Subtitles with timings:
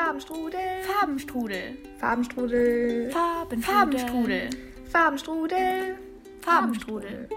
[0.00, 0.60] Farbenstrudel.
[0.84, 1.76] Farbenstrudel.
[1.98, 3.10] Farbenstrudel.
[3.10, 4.50] Farben, Farbenstrudel.
[4.92, 5.96] Farbenstrudel.
[6.42, 7.28] Farbenstrudel.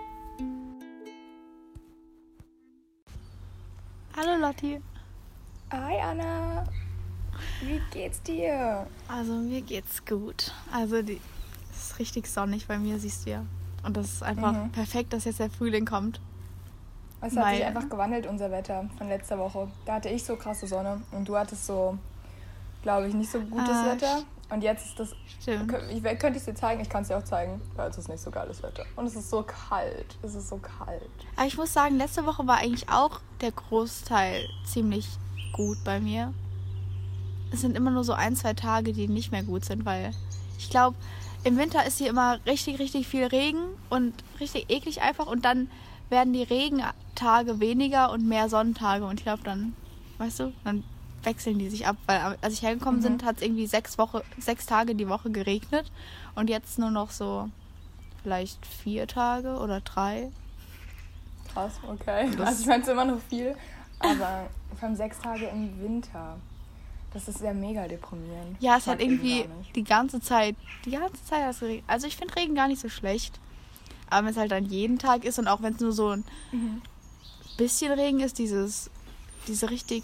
[4.17, 4.81] Hallo Lotti.
[5.71, 6.65] Hi Anna.
[7.61, 8.85] Wie geht's dir?
[9.07, 10.51] Also mir geht's gut.
[10.73, 11.21] Also die,
[11.71, 13.45] es ist richtig sonnig bei mir, siehst du ja.
[13.85, 14.71] Und das ist einfach Mhm.
[14.73, 16.19] perfekt, dass jetzt der Frühling kommt.
[17.21, 19.69] Es hat sich Weil- einfach gewandelt, unser Wetter von letzter Woche.
[19.85, 21.97] Da hatte ich so krasse Sonne und du hattest so,
[22.81, 24.23] glaube ich, nicht so gutes Ah, Wetter.
[24.51, 25.15] Und jetzt ist das.
[25.41, 25.71] Stimmt.
[25.91, 28.21] Ich könnte es dir zeigen, ich kann es dir auch zeigen, weil es ist nicht
[28.21, 28.83] so geiles Wetter.
[28.95, 30.17] Und es ist so kalt.
[30.23, 31.03] Es ist so kalt.
[31.35, 35.07] Aber ich muss sagen, letzte Woche war eigentlich auch der Großteil ziemlich
[35.53, 36.33] gut bei mir.
[37.51, 40.13] Es sind immer nur so ein, zwei Tage, die nicht mehr gut sind, weil
[40.57, 40.95] ich glaube,
[41.43, 45.69] im Winter ist hier immer richtig, richtig viel Regen und richtig eklig einfach und dann
[46.09, 49.73] werden die Regentage weniger und mehr Sonnentage und ich glaube dann,
[50.17, 50.83] weißt du, dann
[51.23, 53.03] wechseln die sich ab, weil als ich hergekommen Mhm.
[53.03, 55.91] sind, hat es irgendwie sechs, Woche, sechs Tage die Woche geregnet
[56.35, 57.49] und jetzt nur noch so
[58.23, 60.31] vielleicht vier Tage oder drei.
[61.53, 62.29] Krass, okay.
[62.37, 63.55] Das- also ich meine, es ist immer noch viel.
[63.99, 66.37] Aber vor allem sechs Tage im Winter.
[67.13, 68.55] Das ist ja mega deprimierend.
[68.61, 71.83] Ja, es hat irgendwie die ganze Zeit, die ganze Zeit hat es geregnet.
[71.87, 73.39] Also ich finde Regen gar nicht so schlecht.
[74.11, 76.23] Aber wenn es halt dann jeden Tag ist und auch wenn es nur so ein
[76.51, 76.81] Mhm.
[77.57, 78.89] bisschen Regen ist, dieses,
[79.47, 80.03] diese richtig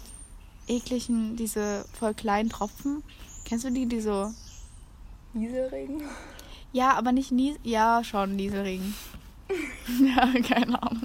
[0.68, 3.02] ekligen, diese voll kleinen Tropfen.
[3.44, 4.32] Kennst du die, die so.
[5.34, 6.02] Nieselregen?
[6.72, 7.56] Ja, aber nicht nie.
[7.62, 8.94] Ja, schon Nieselregen.
[10.16, 11.02] ja, keine Ahnung.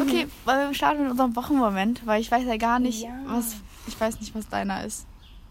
[0.00, 3.10] Okay, weil wir starten mit unserem Wochenmoment, weil ich weiß ja gar nicht, Ja.
[3.26, 3.56] was.
[3.86, 5.06] Ich weiß nicht, was deiner ist.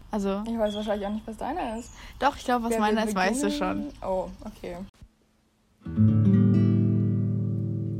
[0.10, 1.90] Also, Ich weiß wahrscheinlich auch nicht, was deiner ist.
[2.20, 3.90] doch, ich glaube, was meiner ist, weißt du schon.
[4.02, 4.78] Oh, okay.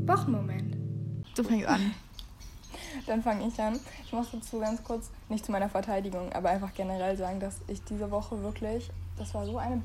[0.06, 0.76] Wochenmoment.
[1.36, 1.94] Du fängst an.
[3.06, 3.78] Dann fange ich an.
[4.04, 7.82] Ich muss dazu ganz kurz, nicht zu meiner Verteidigung, aber einfach generell sagen, dass ich
[7.84, 9.82] diese Woche wirklich, das war so eine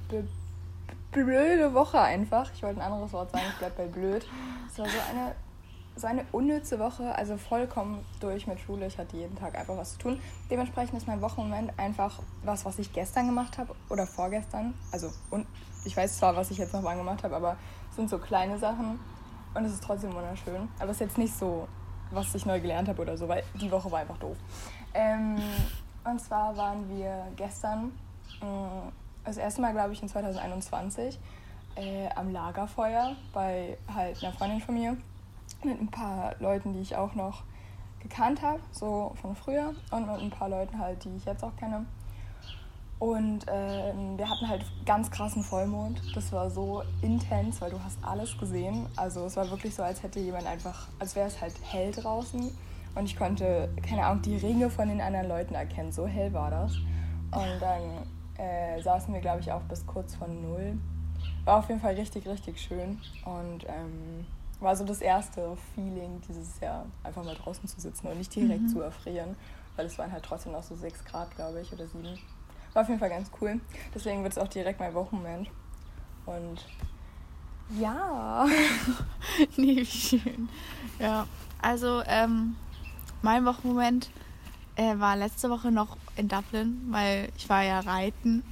[1.11, 2.51] blöde Woche einfach.
[2.53, 4.25] Ich wollte ein anderes Wort sagen, ich bleib bei blöd.
[4.71, 5.35] Es war so eine,
[5.95, 8.87] so eine unnütze Woche, also vollkommen durch mit Schule.
[8.87, 10.21] Ich hatte jeden Tag einfach was zu tun.
[10.49, 14.73] Dementsprechend ist mein Wochenmoment einfach was, was ich gestern gemacht habe oder vorgestern.
[14.91, 15.47] Also, und
[15.85, 17.57] ich weiß zwar, was ich jetzt noch gemacht habe, aber
[17.89, 18.99] es sind so kleine Sachen
[19.53, 20.67] und es ist trotzdem wunderschön.
[20.79, 21.67] Aber es ist jetzt nicht so,
[22.11, 24.37] was ich neu gelernt habe oder so, weil die Woche war einfach doof.
[24.93, 25.37] Ähm,
[26.03, 27.91] und zwar waren wir gestern,
[28.41, 28.91] mh,
[29.25, 31.19] das erste Mal, glaube ich, in 2021,
[31.75, 34.97] äh, am Lagerfeuer bei halt einer Freundin von mir
[35.63, 37.43] mit ein paar Leuten, die ich auch noch
[37.99, 41.55] gekannt habe, so von früher und mit ein paar Leuten halt, die ich jetzt auch
[41.57, 41.85] kenne.
[42.99, 46.01] Und ähm, wir hatten halt ganz krassen Vollmond.
[46.15, 48.87] Das war so intens, weil du hast alles gesehen.
[48.95, 52.51] Also es war wirklich so, als hätte jemand einfach, als wäre es halt hell draußen.
[52.95, 55.91] Und ich konnte, keine Ahnung, die Ringe von den anderen Leuten erkennen.
[55.91, 56.75] So hell war das.
[56.75, 60.79] Und dann äh, saßen wir, glaube ich, auch bis kurz vor null.
[61.45, 62.99] War auf jeden Fall richtig, richtig schön.
[63.25, 64.25] Und ähm,
[64.59, 68.71] war so das erste Feeling dieses Jahr, einfach mal draußen zu sitzen und nicht direkt
[68.71, 69.35] zu erfrieren.
[69.75, 72.17] Weil es waren halt trotzdem noch so 6 Grad, glaube ich, oder 7.
[72.77, 73.59] War auf jeden Fall ganz cool.
[73.95, 75.49] Deswegen wird es auch direkt mein Wochenmoment.
[76.27, 76.63] Und
[77.75, 78.45] ja.
[79.57, 80.47] nee, wie schön.
[80.99, 81.25] Ja,
[81.59, 82.55] also ähm,
[83.23, 84.11] mein Wochenmoment
[84.75, 88.43] äh, war letzte Woche noch in Dublin, weil ich war ja reiten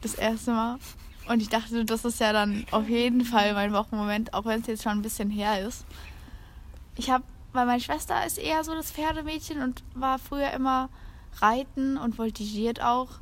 [0.00, 0.78] das erste Mal.
[1.28, 4.66] Und ich dachte, das ist ja dann auf jeden Fall mein Wochenmoment, auch wenn es
[4.66, 5.84] jetzt schon ein bisschen her ist.
[6.96, 10.88] Ich habe, weil meine Schwester ist eher so das Pferdemädchen und war früher immer
[11.40, 13.20] reiten und voltigiert auch.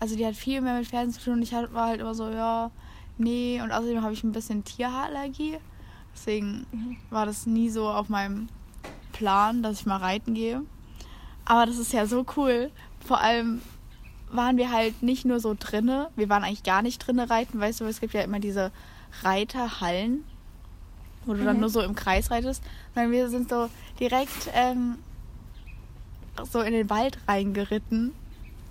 [0.00, 2.30] Also die hat viel mehr mit Pferden zu tun und ich war halt immer so,
[2.30, 2.70] ja,
[3.16, 3.60] nee.
[3.62, 5.58] Und außerdem habe ich ein bisschen Tierhaarallergie.
[6.14, 6.66] Deswegen
[7.10, 8.48] war das nie so auf meinem
[9.12, 10.62] Plan, dass ich mal reiten gehe.
[11.44, 12.70] Aber das ist ja so cool.
[13.04, 13.60] Vor allem
[14.30, 16.10] waren wir halt nicht nur so drinne.
[16.14, 18.70] Wir waren eigentlich gar nicht drinne reiten, weißt du, es gibt ja immer diese
[19.22, 20.24] Reiterhallen,
[21.24, 21.60] wo du dann Mhm.
[21.60, 22.62] nur so im Kreis reitest.
[22.94, 24.98] Sondern wir sind so direkt ähm,
[26.50, 28.12] so in den Wald reingeritten.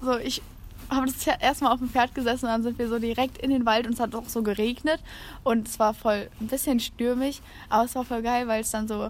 [0.01, 0.41] So, ich
[0.95, 3.49] habe das ja erstmal auf dem Pferd gesessen und dann sind wir so direkt in
[3.49, 4.99] den Wald und es hat auch so geregnet
[5.43, 8.87] und es war voll ein bisschen stürmig, aber es war voll geil, weil es dann
[8.87, 9.09] so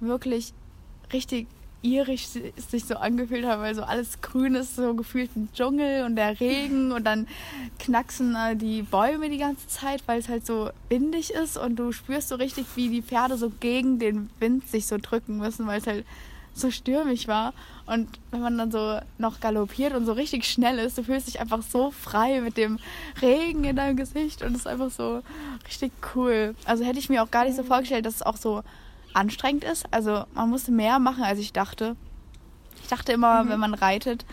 [0.00, 0.52] wirklich
[1.12, 1.46] richtig
[1.82, 6.04] irisch si- sich so angefühlt hat, weil so alles grün ist, so gefühlt ein Dschungel
[6.04, 7.28] und der Regen und dann
[7.78, 11.92] knacksen äh, die Bäume die ganze Zeit, weil es halt so windig ist und du
[11.92, 15.78] spürst so richtig, wie die Pferde so gegen den Wind sich so drücken müssen, weil
[15.80, 16.06] es halt
[16.54, 17.52] so stürmisch war.
[17.86, 21.40] Und wenn man dann so noch galoppiert und so richtig schnell ist, du fühlst dich
[21.40, 22.78] einfach so frei mit dem
[23.20, 25.22] Regen in deinem Gesicht und es ist einfach so
[25.66, 26.54] richtig cool.
[26.64, 28.62] Also hätte ich mir auch gar nicht so vorgestellt, dass es auch so
[29.12, 29.84] anstrengend ist.
[29.90, 31.96] Also man musste mehr machen, als ich dachte.
[32.82, 33.48] Ich dachte immer, Mhm.
[33.50, 34.24] wenn man reitet,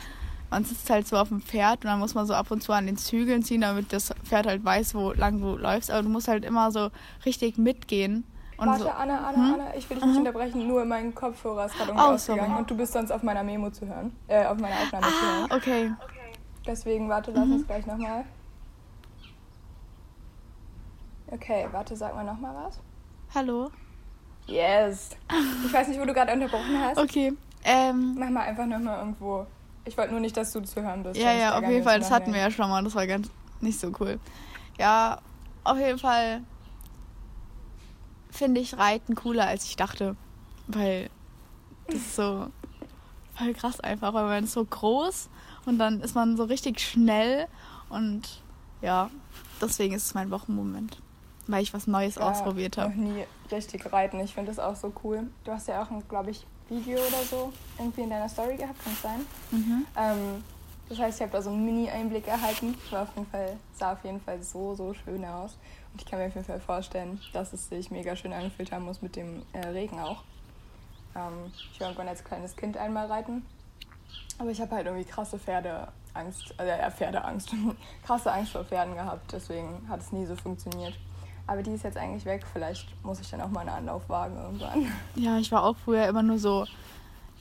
[0.50, 2.74] man sitzt halt so auf dem Pferd und dann muss man so ab und zu
[2.74, 5.90] an den Zügeln ziehen, damit das Pferd halt weiß, wo lang du läufst.
[5.92, 6.90] Aber du musst halt immer so
[7.26, 8.24] richtig mitgehen.
[8.62, 9.54] Und Warte, so, Anna, Anna, Hm?
[9.56, 12.78] Anna, ich will dich nicht unterbrechen, nur mein Kopfhörer ist gerade Oh, ausgegangen und du
[12.78, 15.52] bist sonst auf meiner Memo zu hören, äh, auf meiner Aufnahme zu ah, hören.
[15.52, 15.92] okay.
[16.68, 17.54] Deswegen, warte, lass Mhm.
[17.54, 18.24] uns gleich nochmal.
[21.32, 22.80] Okay, warte, sag mal nochmal was.
[23.34, 23.72] Hallo.
[24.46, 25.10] Yes.
[25.66, 27.00] Ich weiß nicht, wo du gerade unterbrochen hast.
[27.00, 27.34] Okay.
[27.64, 29.48] Ähm, Mach mal einfach nochmal irgendwo.
[29.86, 31.20] Ich wollte nur nicht, dass du zu hören bist.
[31.20, 31.98] ja, ja, auf jeden Fall.
[32.00, 32.84] Das hatten wir ja schon mal.
[32.84, 33.28] Das war ganz
[33.60, 34.20] nicht so cool.
[34.78, 35.18] Ja,
[35.64, 36.42] auf jeden Fall
[38.32, 40.16] finde ich Reiten cooler, als ich dachte.
[40.68, 41.10] Weil
[41.88, 42.48] das ist so
[43.36, 45.30] voll krass einfach, weil man ist so groß
[45.66, 47.48] und dann ist man so richtig schnell
[47.90, 48.42] und
[48.82, 49.10] ja,
[49.62, 51.02] deswegen ist es mein Wochenmoment.
[51.48, 52.90] Weil ich was Neues Ja, ausprobiert habe.
[52.92, 54.20] noch nie richtig reiten.
[54.20, 55.28] Ich finde das auch so cool.
[55.44, 58.82] Du hast ja auch ein, glaube ich, Video oder so irgendwie in deiner Story gehabt,
[58.84, 59.20] kann es sein?
[59.52, 59.86] Mhm.
[59.98, 60.44] Ähm,
[60.92, 62.76] das heißt, ich habe da so einen Mini-Einblick erhalten.
[62.90, 65.58] War auf jeden Fall, sah auf jeden Fall so, so schön aus.
[65.94, 68.84] Und ich kann mir auf jeden Fall vorstellen, dass es sich mega schön angefühlt haben
[68.84, 70.22] muss mit dem äh, Regen auch.
[71.16, 73.46] Ähm, ich war irgendwann als kleines Kind einmal reiten.
[74.38, 77.56] Aber ich habe halt irgendwie krasse Pferdeangst, also ja, Pferdeangst,
[78.06, 79.32] krasse Angst vor Pferden gehabt.
[79.32, 81.00] Deswegen hat es nie so funktioniert.
[81.48, 82.46] Aber die ist jetzt eigentlich weg.
[82.52, 84.92] Vielleicht muss ich dann auch mal einen Anlauf wagen irgendwann.
[85.16, 86.66] Ja, ich war auch früher immer nur so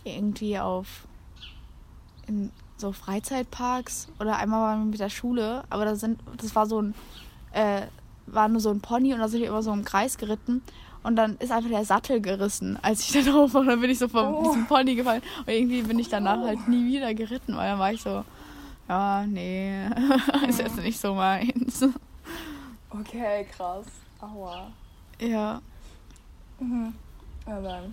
[0.04, 1.08] irgendwie auf
[2.28, 6.66] in so Freizeitparks oder einmal waren wir mit der Schule, aber da sind das war
[6.66, 6.94] so ein
[7.52, 7.82] äh,
[8.26, 10.62] war nur so ein Pony und da sind wir immer so im Kreis geritten
[11.02, 13.98] und dann ist einfach der Sattel gerissen, als ich da drauf war, dann bin ich
[13.98, 14.42] so vom Oh.
[14.44, 17.92] diesem Pony gefallen und irgendwie bin ich danach halt nie wieder geritten, weil dann war
[17.92, 18.24] ich so
[18.88, 19.86] ja, nee,
[20.48, 21.84] ist jetzt nicht so meins.
[22.92, 23.86] Okay, krass.
[24.20, 24.66] Aua.
[25.20, 25.60] Ja,
[26.58, 26.92] Mhm.
[27.46, 27.84] Aber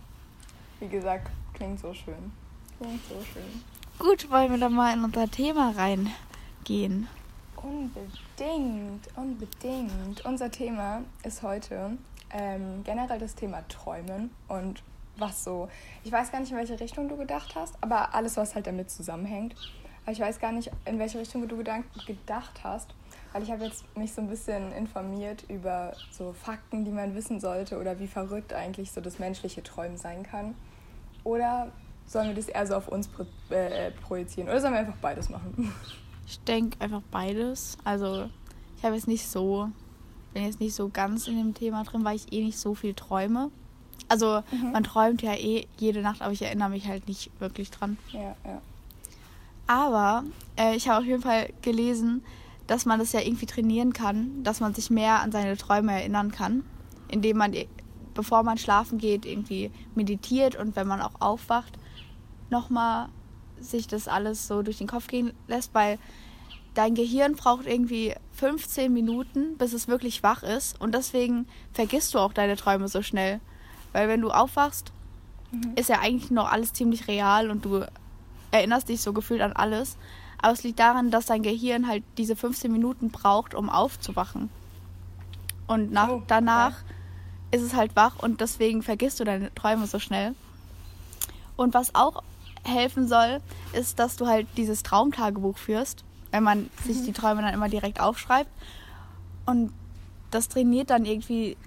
[0.80, 2.32] wie gesagt, klingt so schön.
[2.80, 3.62] Klingt so schön.
[4.00, 7.08] Gut, wollen wir dann mal in unser Thema reingehen.
[7.56, 10.24] Unbedingt, unbedingt.
[10.26, 11.98] Unser Thema ist heute
[12.32, 14.84] ähm, generell das Thema Träumen und
[15.18, 15.70] was so.
[16.04, 18.92] Ich weiß gar nicht, in welche Richtung du gedacht hast, aber alles, was halt damit
[18.92, 19.56] zusammenhängt.
[20.04, 22.94] Aber ich weiß gar nicht, in welche Richtung du gedacht hast,
[23.34, 27.40] weil ich habe jetzt mich so ein bisschen informiert über so Fakten, die man wissen
[27.40, 30.56] sollte oder wie verrückt eigentlich so das menschliche Träumen sein kann.
[31.24, 31.72] Oder
[32.08, 34.50] sollen wir das eher so auf uns pro, äh, projizieren?
[34.50, 35.72] Oder sollen wir einfach beides machen?
[36.26, 37.78] Ich denke einfach beides.
[37.84, 38.30] Also
[38.78, 39.70] ich habe jetzt nicht so,
[40.34, 42.94] bin jetzt nicht so ganz in dem Thema drin, weil ich eh nicht so viel
[42.94, 43.50] träume.
[44.10, 44.72] Also Mhm.
[44.72, 47.98] man träumt ja eh jede Nacht, aber ich erinnere mich halt nicht wirklich dran.
[48.14, 48.62] Ja, ja.
[49.68, 50.24] Aber
[50.58, 52.24] äh, ich habe auf jeden Fall gelesen,
[52.68, 56.32] dass man das ja irgendwie trainieren kann, dass man sich mehr an seine Träume erinnern
[56.32, 56.64] kann,
[57.10, 57.54] indem man,
[58.14, 61.78] bevor man schlafen geht, irgendwie meditiert und wenn man auch aufwacht,
[62.50, 63.10] nochmal
[63.60, 65.98] sich das alles so durch den Kopf gehen lässt, weil
[66.76, 72.20] dein Gehirn braucht irgendwie 15 Minuten, bis es wirklich wach ist und deswegen vergisst du
[72.20, 73.40] auch deine Träume so schnell.
[73.94, 74.92] Weil wenn du aufwachst,
[75.52, 75.74] Mhm.
[75.76, 77.86] ist ja eigentlich noch alles ziemlich real und du
[78.52, 79.96] erinnerst dich so gefühlt an alles.
[80.40, 84.50] Aber es liegt daran, dass dein Gehirn halt diese 15 Minuten braucht, um aufzuwachen.
[85.66, 86.24] Und nach, Oh, okay.
[86.28, 86.74] danach
[87.52, 90.36] ist es halt wach und deswegen vergisst du deine Träume so schnell.
[91.56, 92.22] Und was auch
[92.68, 93.40] helfen soll,
[93.74, 98.00] ist, dass du halt dieses Traumtagebuch führst, wenn man sich die Träume dann immer direkt
[98.00, 98.50] aufschreibt.
[99.46, 99.72] Und
[100.32, 101.58] das trainiert dann irgendwie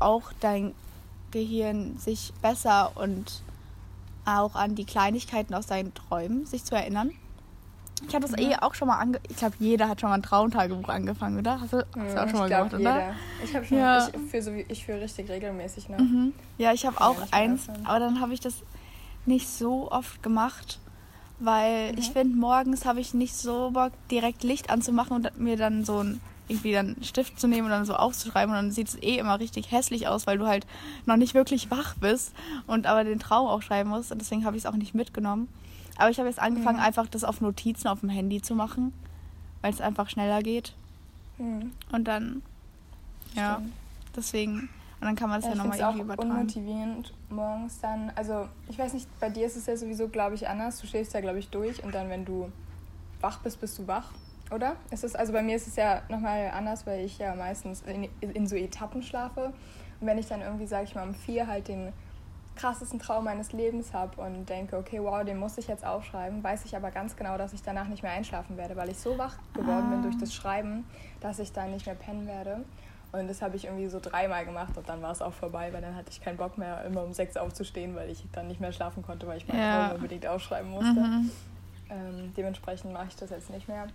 [0.00, 0.74] auch dein
[1.30, 3.42] Gehirn, sich besser und
[4.24, 7.10] auch an die Kleinigkeiten aus seinen Träumen sich zu erinnern.
[8.08, 9.20] Ich habe das eh auch schon mal ange...
[9.28, 11.60] Ich glaube, jeder hat schon mal ein Traumtagebuch angefangen, oder?
[11.60, 12.78] Hast du, hast du auch Ja, schon mal ich glaub, gemacht, oder?
[12.80, 13.14] jeder.
[13.44, 14.08] Ich habe schon, Ja.
[14.08, 15.98] ich führe so, ich richtig regelmäßig noch.
[15.98, 16.32] Mhm.
[16.58, 18.54] Ja, ich habe ja auch mehr eins, aber dann habe ich das
[19.26, 20.78] nicht so oft gemacht,
[21.38, 21.98] weil Mhm.
[21.98, 26.02] ich finde, morgens habe ich nicht so Bock, direkt Licht anzumachen und mir dann so
[26.02, 28.96] ein irgendwie dann einen Stift zu nehmen und dann so aufzuschreiben und dann sieht es
[29.02, 30.66] eh immer richtig hässlich aus, weil du halt
[31.06, 32.32] noch nicht wirklich wach bist
[32.66, 35.48] und aber den Traum auch schreiben musst und deswegen habe ich es auch nicht mitgenommen.
[35.96, 36.84] Aber ich habe jetzt angefangen, Mhm.
[36.84, 38.92] einfach das auf Notizen auf dem Handy zu machen,
[39.62, 40.74] weil es einfach schneller geht
[41.38, 41.72] Mhm.
[41.92, 42.42] und dann,
[43.34, 43.72] ja, Stimmt.
[44.16, 44.68] deswegen,
[45.02, 46.30] und dann kann man es Ja, ja, nochmal es auch irgendwie übertragen.
[46.30, 48.10] unmotivierend morgens dann.
[48.14, 50.80] Also, ich weiß nicht, bei dir ist es ja sowieso, glaube ich, anders.
[50.80, 52.50] Du stehst ja, glaube ich, durch und dann, wenn du
[53.20, 54.12] wach bist, bist du wach,
[54.50, 54.76] oder?
[54.90, 58.08] Ist es, also bei mir ist es ja nochmal anders, weil ich ja meistens in,
[58.20, 59.52] in so Etappen schlafe.
[60.00, 61.92] Und wenn ich dann irgendwie, sage ich mal, um vier halt den
[62.54, 66.64] krassesten Traum meines Lebens habe und denke, okay, wow, den muss ich jetzt aufschreiben, weiß
[66.66, 69.36] ich aber ganz genau, dass ich danach nicht mehr einschlafen werde, weil ich so wach
[69.54, 70.02] geworden bin Ah.
[70.02, 70.84] durch das Schreiben,
[71.20, 72.62] dass ich dann nicht mehr pennen werde.
[73.12, 75.82] Und das habe ich irgendwie so dreimal gemacht und dann war es auch vorbei, weil
[75.82, 78.72] dann hatte ich keinen Bock mehr, immer um sechs aufzustehen, weil ich dann nicht mehr
[78.72, 79.88] schlafen konnte, weil ich meinen Ja.
[79.88, 81.00] Traum unbedingt aufschreiben musste.
[81.00, 81.30] Mhm.
[81.90, 83.86] Ähm, dementsprechend mache ich das jetzt nicht mehr.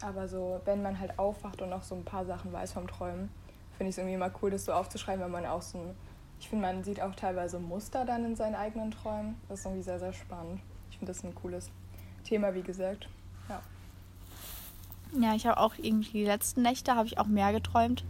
[0.00, 3.30] Aber so, wenn man halt aufwacht und noch so ein paar Sachen weiß vom Träumen,
[3.76, 5.96] finde ich es irgendwie immer cool, das so aufzuschreiben, wenn man auch so ein,
[6.38, 9.36] ich finde, man sieht auch teilweise Muster dann in seinen eigenen Träumen.
[9.48, 10.60] Das ist irgendwie sehr, sehr spannend.
[10.90, 11.70] Ich finde das ein cooles
[12.24, 13.08] Thema, wie gesagt.
[13.48, 13.60] Ja.
[15.20, 18.04] Ja, ich habe auch irgendwie die letzten Nächte habe ich auch mehr geträumt.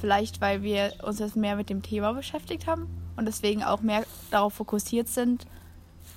[0.00, 4.06] Vielleicht, weil wir uns jetzt mehr mit dem Thema beschäftigt haben und deswegen auch mehr
[4.30, 5.46] darauf fokussiert sind,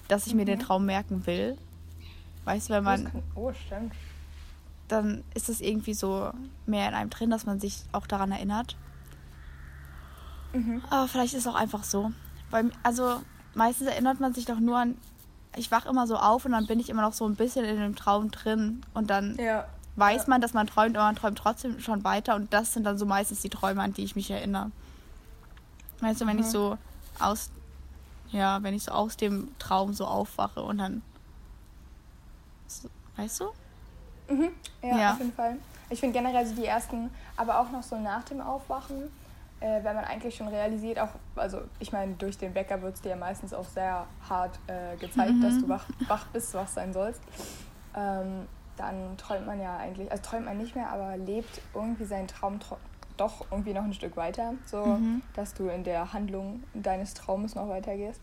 [0.07, 0.39] dass ich mhm.
[0.39, 0.63] mir den mhm.
[0.63, 1.57] Traum merken will.
[2.45, 3.11] Weißt du, wenn man.
[3.11, 3.93] Kann, oh, stimmt.
[4.87, 6.31] Dann ist es irgendwie so
[6.65, 8.77] mehr in einem drin, dass man sich auch daran erinnert.
[10.53, 10.81] Mhm.
[10.89, 12.11] Aber vielleicht ist es auch einfach so.
[12.51, 13.21] Weil, also
[13.53, 14.97] meistens erinnert man sich doch nur an.
[15.55, 17.77] Ich wache immer so auf und dann bin ich immer noch so ein bisschen in
[17.77, 18.81] dem Traum drin.
[18.93, 19.67] Und dann ja.
[19.95, 22.35] Weiß man, dass man träumt, aber man träumt trotzdem schon weiter.
[22.35, 24.71] Und das sind dann so meistens die Träume, an die ich mich erinnere.
[25.99, 26.43] Weißt du, wenn mhm.
[26.43, 26.77] ich so
[27.19, 27.51] aus.
[28.31, 31.03] Ja, wenn ich so aus dem Traum so aufwache und dann.
[32.67, 33.45] So, weißt du?
[34.33, 34.49] Mhm.
[34.81, 35.57] Ja, ja, auf jeden Fall.
[35.89, 39.11] Ich finde generell so die ersten, aber auch noch so nach dem Aufwachen
[39.63, 43.01] äh, wenn man eigentlich schon realisiert, auch, also ich meine, durch den Wecker wird es
[43.01, 45.41] dir ja meistens auch sehr hart äh, gezeigt, mhm.
[45.41, 47.21] dass du wach, wach bist, wach sein sollst.
[47.95, 48.47] Ähm,
[48.77, 52.59] dann träumt man ja eigentlich, also träumt man nicht mehr, aber lebt irgendwie seinen Traum
[53.17, 55.21] doch irgendwie noch ein Stück weiter, so mhm.
[55.35, 58.21] dass du in der Handlung deines Traumes noch weitergehst.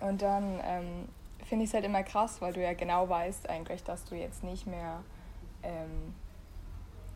[0.00, 1.08] Und dann ähm,
[1.44, 4.42] finde ich es halt immer krass, weil du ja genau weißt eigentlich, dass du jetzt
[4.42, 5.02] nicht mehr
[5.62, 6.14] ähm,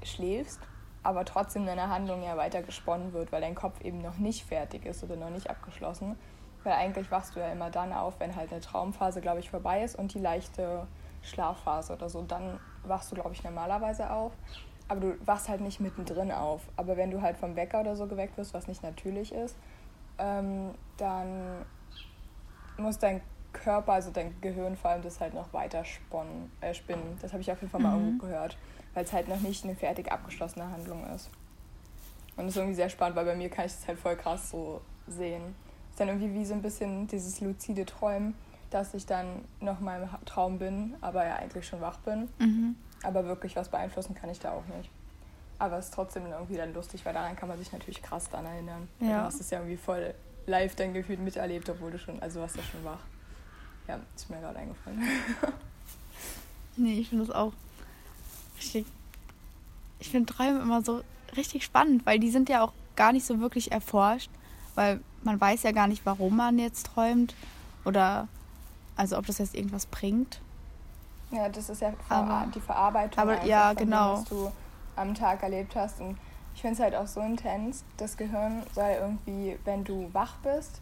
[0.05, 0.61] schläfst,
[1.03, 4.85] aber trotzdem deine Handlung ja weiter gesponnen wird, weil dein Kopf eben noch nicht fertig
[4.85, 6.17] ist oder noch nicht abgeschlossen.
[6.65, 9.83] Weil eigentlich wachst du ja immer dann auf, wenn halt eine Traumphase, glaube ich, vorbei
[9.83, 10.87] ist und die leichte
[11.23, 12.23] Schlafphase oder so.
[12.23, 14.33] Dann wachst du, glaube ich, normalerweise auf.
[14.89, 16.63] Aber du wachst halt nicht mittendrin auf.
[16.77, 19.57] Aber wenn du halt vom Wecker oder so geweckt wirst, was nicht natürlich ist,
[20.19, 21.65] ähm, dann
[22.79, 23.21] muss dein
[23.53, 27.19] Körper, also dein Gehirn vor allem, das halt noch weiter sponnen, äh, spinnen.
[27.21, 28.05] Das habe ich auf jeden Fall mal mhm.
[28.05, 28.57] irgendwo gehört
[28.99, 31.31] weil es halt noch nicht eine fertig abgeschlossene Handlung ist.
[32.37, 34.51] Und das ist irgendwie sehr spannend, weil bei mir kann ich das halt voll krass
[34.51, 35.55] so sehen.
[35.91, 38.35] Ist dann irgendwie wie so ein bisschen dieses luzide Träumen,
[38.71, 42.29] dass ich dann noch mal im Traum bin, aber ja eigentlich schon wach bin.
[42.39, 42.77] Mhm.
[43.03, 44.91] Aber wirklich was beeinflussen kann ich da auch nicht.
[45.59, 48.45] Aber es ist trotzdem irgendwie dann lustig, weil daran kann man sich natürlich krass dann
[48.45, 48.89] erinnern.
[49.01, 49.21] Ja.
[49.21, 50.15] Du hast es ja irgendwie voll
[50.47, 53.01] live dann gefühlt miterlebt, obwohl du schon, also warst ja schon wach.
[53.87, 55.03] Ja, ist mir gerade eingefallen.
[56.77, 57.53] nee, ich finde das auch
[58.59, 58.87] richtig.
[60.01, 61.03] Ich finde Träume immer so
[61.37, 64.31] richtig spannend, weil die sind ja auch gar nicht so wirklich erforscht,
[64.75, 67.35] weil man weiß ja gar nicht, warum man jetzt träumt
[67.85, 68.29] oder
[68.99, 70.41] also ob das jetzt irgendwas bringt.
[71.31, 74.15] Ja, das ist ja aber, die Verarbeitung, aber, ja, genau.
[74.15, 74.53] dem, was du
[74.97, 76.01] am Tag erlebt hast.
[76.01, 76.19] Und
[76.55, 80.81] ich finde es halt auch so intens, das Gehirn soll irgendwie, wenn du wach bist,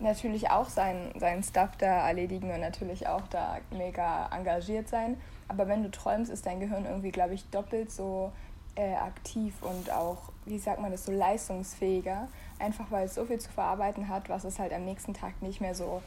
[0.00, 5.16] natürlich auch seinen, seinen Stuff da erledigen und natürlich auch da mega engagiert sein.
[5.48, 8.32] Aber wenn du träumst, ist dein Gehirn irgendwie, glaube ich, doppelt so
[8.74, 12.28] äh, aktiv und auch, wie sagt man das, so leistungsfähiger.
[12.58, 15.60] Einfach weil es so viel zu verarbeiten hat, was es halt am nächsten Tag nicht
[15.60, 16.02] mehr so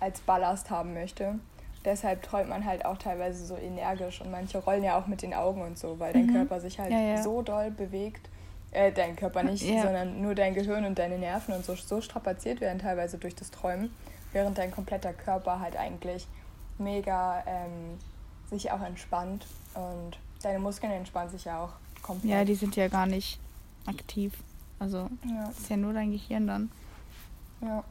[0.00, 1.38] als Ballast haben möchte.
[1.84, 5.32] Deshalb träumt man halt auch teilweise so energisch und manche rollen ja auch mit den
[5.34, 6.32] Augen und so, weil dein mhm.
[6.32, 7.22] Körper sich halt ja, ja.
[7.22, 8.28] so doll bewegt.
[8.72, 9.82] Äh, dein Körper nicht, ja.
[9.82, 13.50] sondern nur dein Gehirn und deine Nerven und so, so strapaziert werden teilweise durch das
[13.50, 13.90] Träumen,
[14.32, 16.26] während dein kompletter Körper halt eigentlich
[16.78, 17.98] mega ähm,
[18.50, 21.70] sich auch entspannt und deine Muskeln entspannen sich ja auch
[22.02, 22.30] komplett.
[22.30, 23.38] Ja, die sind ja gar nicht
[23.86, 24.34] aktiv.
[24.78, 25.48] Also ja.
[25.48, 26.70] ist ja nur dein Gehirn dann.
[27.62, 27.82] Ja.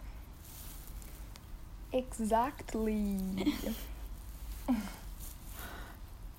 [1.95, 3.17] Exactly.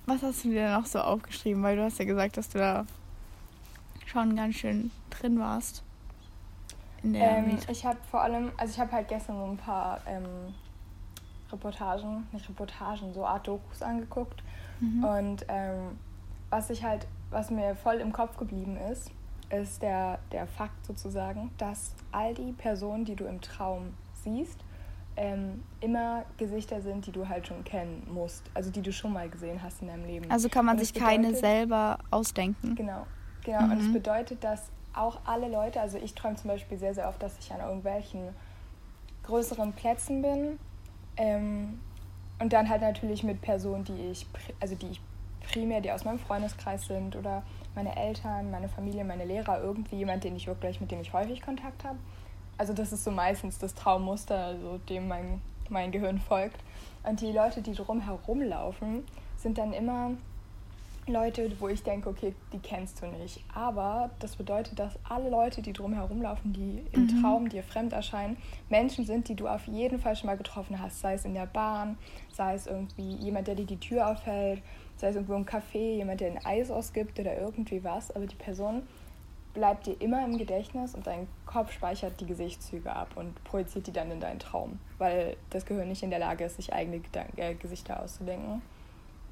[0.05, 1.63] Was hast du dir noch so aufgeschrieben?
[1.63, 2.85] Weil du hast ja gesagt, dass du da
[4.05, 5.81] schon ganz schön drin warst.
[7.01, 9.99] In der ähm, ich habe vor allem, also ich habe halt gestern so ein paar
[10.05, 10.53] ähm,
[11.51, 14.43] Reportagen, nicht Reportagen, so Art Dokus angeguckt.
[14.79, 15.03] Mhm.
[15.03, 15.97] Und ähm,
[16.51, 19.09] was ich halt, was mir voll im Kopf geblieben ist,
[19.49, 24.59] ist der, der Fakt sozusagen, dass all die Personen, die du im Traum siehst,
[25.17, 29.27] ähm, immer Gesichter sind, die du halt schon kennen musst, also die du schon mal
[29.27, 30.29] gesehen hast in deinem Leben.
[30.31, 32.75] Also kann man sich bedeutet, keine selber ausdenken.
[32.75, 33.07] Genau,
[33.43, 33.63] genau.
[33.63, 33.71] Mhm.
[33.71, 37.21] Und es bedeutet, dass auch alle Leute, also ich träume zum Beispiel sehr, sehr oft,
[37.21, 38.29] dass ich an irgendwelchen
[39.23, 40.59] größeren Plätzen bin
[41.17, 41.79] ähm,
[42.39, 44.27] und dann halt natürlich mit Personen, die ich,
[44.59, 45.01] also die ich
[45.51, 47.43] primär, die aus meinem Freundeskreis sind oder
[47.73, 51.41] meine Eltern, meine Familie, meine Lehrer, irgendwie jemand, den ich wirklich, mit dem ich häufig
[51.41, 51.97] Kontakt habe.
[52.57, 56.59] Also das ist so meistens das Traummuster, also dem mein, mein Gehirn folgt.
[57.03, 59.03] Und die Leute, die drumherum laufen,
[59.37, 60.11] sind dann immer
[61.09, 63.41] Leute, wo ich denke, okay, die kennst du nicht.
[63.53, 67.21] Aber das bedeutet, dass alle Leute, die drumherum laufen, die im Mhm.
[67.21, 68.35] Traum dir fremd erscheinen,
[68.69, 70.99] Menschen sind, die du auf jeden Fall schon mal getroffen hast.
[70.99, 71.97] Sei es in der Bahn,
[72.33, 74.61] sei es irgendwie jemand, der dir die Tür aufhält,
[74.97, 78.11] sei es irgendwo im Café, jemand, der ein Eis ausgibt oder irgendwie was.
[78.13, 78.83] Aber die Person
[79.57, 83.91] bleibt dir immer im Gedächtnis und dein Kopf speichert die Gesichtszüge ab und projiziert die
[83.91, 87.25] dann in deinen Traum, weil das Gehirn nicht in der Lage ist, sich eigene Gedan
[87.37, 88.61] äh, Gesichter auszudenken.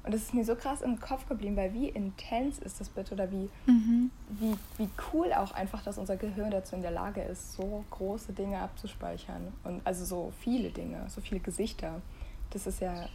[0.02, 3.14] Und das ist mir so krass im Kopf geblieben, weil wie intens ist das bitte
[3.14, 4.10] oder wie, Mhm.
[4.30, 8.32] wie, wie cool auch einfach, dass unser Gehirn dazu in der Lage ist, so große
[8.32, 9.52] Dinge abzuspeichern.
[9.62, 12.02] Und also so viele Dinge, so viele Gesichter.
[12.50, 13.08] Das ist ja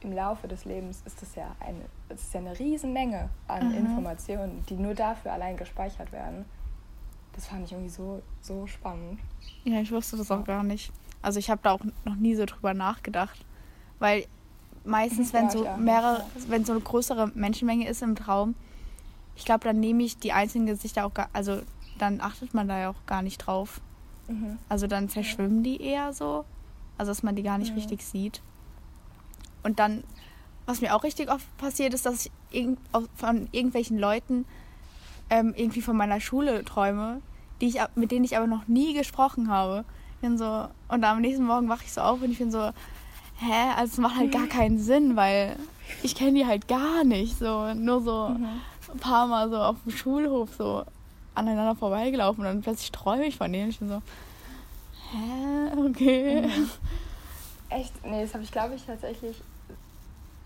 [0.00, 3.74] im Laufe des Lebens ist das ja eine, das ist ja eine Riesenmenge an Mhm.
[3.74, 6.44] Informationen, die nur dafür allein gespeichert werden.
[7.34, 9.20] Das fand ich irgendwie so, so spannend.
[9.64, 10.92] Ja, ich wusste das auch gar nicht.
[11.22, 13.44] Also ich habe da auch noch nie so drüber nachgedacht.
[13.98, 14.26] Weil
[14.84, 16.24] meistens, wenn Ja, so mehrere, ja.
[16.48, 18.54] wenn so eine größere Menschenmenge ist im Traum,
[19.36, 21.60] ich glaube, dann nehme ich die einzelnen Gesichter auch gar, also
[21.98, 23.80] dann achtet man da ja auch gar nicht drauf.
[24.28, 24.58] Mhm.
[24.68, 26.44] Also dann verschwimmen die eher so.
[26.96, 27.76] Also dass man die gar nicht Mhm.
[27.78, 28.40] richtig sieht.
[29.62, 30.04] Und dann,
[30.66, 32.66] was mir auch richtig oft passiert, ist, dass ich
[33.16, 34.44] von irgendwelchen Leuten
[35.30, 37.20] ähm, irgendwie von meiner Schule träume,
[37.60, 39.84] die ich, mit denen ich aber noch nie gesprochen habe.
[40.20, 42.70] Bin so, und am nächsten Morgen wache ich so auf und ich bin so,
[43.40, 45.56] hä, also es macht halt gar keinen Sinn, weil
[46.02, 47.38] ich kenne die halt gar nicht.
[47.38, 48.46] So, nur so Mhm.
[48.92, 50.84] ein paar Mal so auf dem Schulhof so
[51.34, 53.70] aneinander vorbeigelaufen und dann plötzlich träume ich von denen.
[53.70, 54.02] Ich bin so,
[55.12, 56.42] hä, okay.
[56.46, 56.68] Mhm.
[57.70, 58.04] Echt?
[58.04, 59.40] Nee, das habe ich, glaube ich, tatsächlich.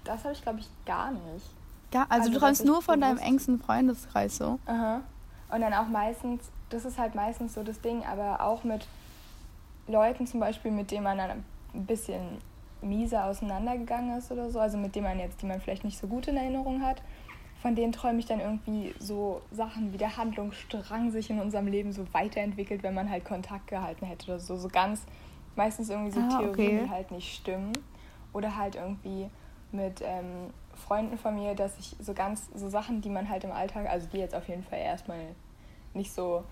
[0.05, 1.47] Das habe ich, glaube ich, gar nicht.
[1.93, 4.59] Ja, also, Also, du träumst nur von deinem engsten Freundeskreis so.
[4.67, 5.03] Aha.
[5.51, 8.87] Und dann auch meistens, das ist halt meistens so das Ding, aber auch mit
[9.87, 12.39] Leuten zum Beispiel, mit denen man dann ein bisschen
[12.81, 16.07] mieser auseinandergegangen ist oder so, also mit denen man jetzt, die man vielleicht nicht so
[16.07, 17.03] gut in Erinnerung hat,
[17.61, 21.93] von denen träume ich dann irgendwie so Sachen wie der Handlungsstrang sich in unserem Leben
[21.93, 24.57] so weiterentwickelt, wenn man halt Kontakt gehalten hätte oder so.
[24.57, 25.03] So ganz,
[25.57, 26.85] meistens irgendwie so Ah, Theorien, okay.
[26.85, 27.73] die halt nicht stimmen.
[28.33, 29.29] Oder halt irgendwie
[29.73, 33.53] mit ähm, Freunden von mir, dass ich so ganz, so Sachen, die man halt im
[33.53, 35.21] Alltag, also die jetzt auf jeden Fall erstmal
[35.95, 36.45] nicht so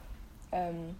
[0.53, 0.97] ähm,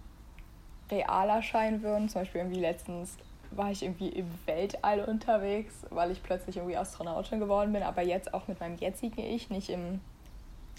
[0.89, 2.09] real erscheinen würden.
[2.09, 3.17] Zum Beispiel irgendwie letztens
[3.51, 8.33] war ich irgendwie im Weltall unterwegs, weil ich plötzlich irgendwie Astronautin geworden bin, aber jetzt
[8.33, 9.99] auch mit meinem jetzigen Ich, nicht im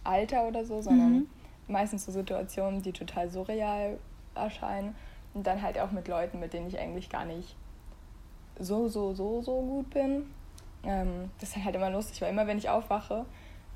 [0.04, 1.26] Alter oder so, sondern Mhm.
[1.68, 3.98] meistens so Situationen, die total surreal
[4.34, 4.96] erscheinen.
[5.34, 7.56] Und dann halt auch mit Leuten, mit denen ich eigentlich gar nicht
[8.58, 10.30] so, so, so, so gut bin.
[10.84, 13.24] Ähm, das ist halt immer lustig, weil immer wenn ich aufwache,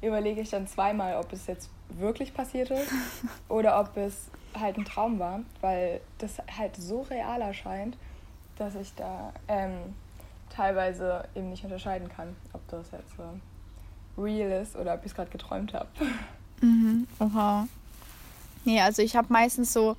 [0.02, 2.92] überlege ich dann zweimal, ob es jetzt wirklich passiert ist
[3.48, 7.96] oder ob es halt ein Traum war, weil das halt so real erscheint,
[8.56, 9.94] dass ich da ähm,
[10.50, 15.14] teilweise eben nicht unterscheiden kann, ob das jetzt äh, real ist oder ob ich es
[15.14, 15.88] gerade geträumt habe.
[16.60, 17.06] Mhm.
[17.18, 17.68] Oha.
[18.64, 19.96] Nee, also ich habe meistens so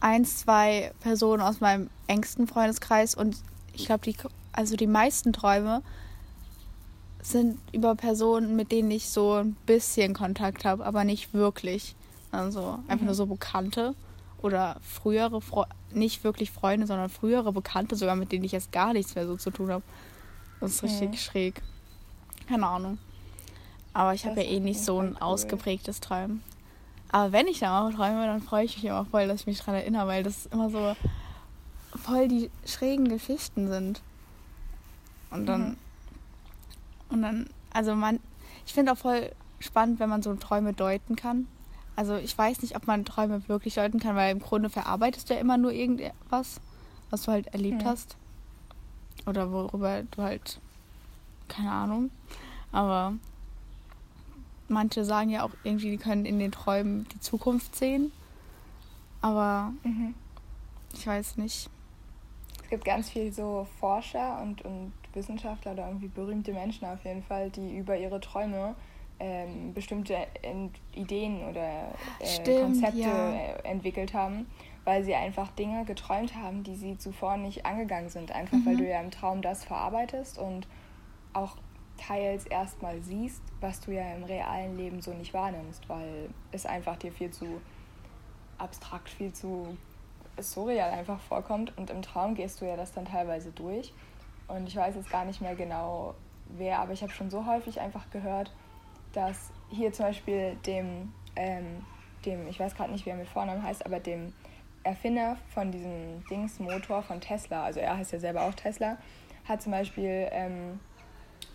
[0.00, 3.36] eins, zwei Personen aus meinem engsten Freundeskreis und
[3.72, 4.16] ich glaube, die,
[4.52, 5.82] also die meisten Träume
[7.22, 11.94] sind über Personen, mit denen ich so ein bisschen Kontakt habe, aber nicht wirklich.
[12.30, 13.06] Also einfach Mhm.
[13.06, 13.94] nur so Bekannte
[14.40, 18.92] oder frühere, Fre nicht wirklich Freunde, sondern frühere Bekannte, sogar mit denen ich jetzt gar
[18.92, 19.82] nichts mehr so zu tun habe.
[20.60, 21.16] Das ist richtig Mhm.
[21.16, 21.62] schräg.
[22.48, 22.98] Keine Ahnung.
[23.94, 25.16] Aber ich habe ja eh nicht so ein cool.
[25.20, 26.42] ausgeprägtes Träumen.
[27.10, 29.58] Aber wenn ich dann auch träume, dann freue ich mich immer voll, dass ich mich
[29.58, 30.94] daran erinnere, weil das immer so
[31.96, 34.02] voll die schrägen Geschichten sind.
[35.30, 35.76] Und dann, Mhm.
[37.10, 38.20] und dann, also man,
[38.66, 41.46] ich finde auch voll spannend, wenn man so Träume deuten kann.
[41.96, 45.34] Also ich weiß nicht, ob man Träume wirklich deuten kann, weil im Grunde verarbeitest du
[45.34, 46.60] ja immer nur irgendwas,
[47.10, 47.88] was du halt erlebt Mhm.
[47.88, 48.16] hast.
[49.26, 50.60] Oder worüber du halt,
[51.48, 52.10] keine Ahnung.
[52.70, 53.14] Aber
[54.68, 58.12] manche sagen ja auch irgendwie, die können in den Träumen die Zukunft sehen.
[59.20, 60.14] Aber Mhm.
[60.94, 61.70] ich weiß nicht.
[62.62, 67.22] Es gibt ganz viele so Forscher und, und Wissenschaftler oder irgendwie berühmte Menschen auf jeden
[67.22, 68.74] Fall, die über ihre Träume
[69.20, 73.30] ähm, bestimmte Ent Ideen oder äh, Stimmt, Konzepte ja.
[73.30, 74.46] äh, entwickelt haben,
[74.84, 78.32] weil sie einfach Dinge geträumt haben, die sie zuvor nicht angegangen sind.
[78.32, 78.76] Einfach weil Mhm.
[78.76, 80.68] du ja im Traum das verarbeitest und
[81.32, 81.56] auch
[81.98, 86.96] teils erstmal siehst, was du ja im realen Leben so nicht wahrnimmst, weil es einfach
[86.96, 87.60] dir viel zu
[88.56, 89.76] abstrakt, viel zu
[90.38, 91.76] surreal einfach vorkommt.
[91.76, 93.92] Und im Traum gehst du ja das dann teilweise durch.
[94.46, 96.14] Und ich weiß jetzt gar nicht mehr genau
[96.56, 98.52] wer, aber ich habe schon so häufig einfach gehört,
[99.12, 101.84] dass hier zum Beispiel dem, ähm,
[102.24, 104.32] dem ich weiß gerade nicht, wie er mit Vornamen heißt, aber dem
[104.82, 108.96] Erfinder von diesem Dingsmotor von Tesla, also er heißt ja selber auch Tesla,
[109.46, 110.80] hat zum Beispiel ähm,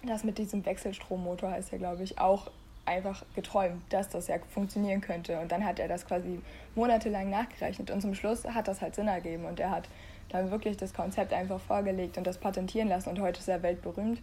[0.09, 2.51] das mit diesem Wechselstrommotor heißt ja, glaube ich, auch
[2.85, 5.39] einfach geträumt, dass das ja funktionieren könnte.
[5.39, 6.41] Und dann hat er das quasi
[6.75, 9.87] monatelang nachgerechnet und zum Schluss hat das halt Sinn ergeben und er hat
[10.29, 14.19] dann wirklich das Konzept einfach vorgelegt und das patentieren lassen und heute ist er weltberühmt.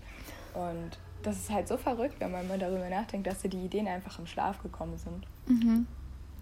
[0.55, 3.87] Und das ist halt so verrückt, wenn man mal darüber nachdenkt, dass dir die Ideen
[3.87, 5.27] einfach im Schlaf gekommen sind.
[5.47, 5.87] Mhm.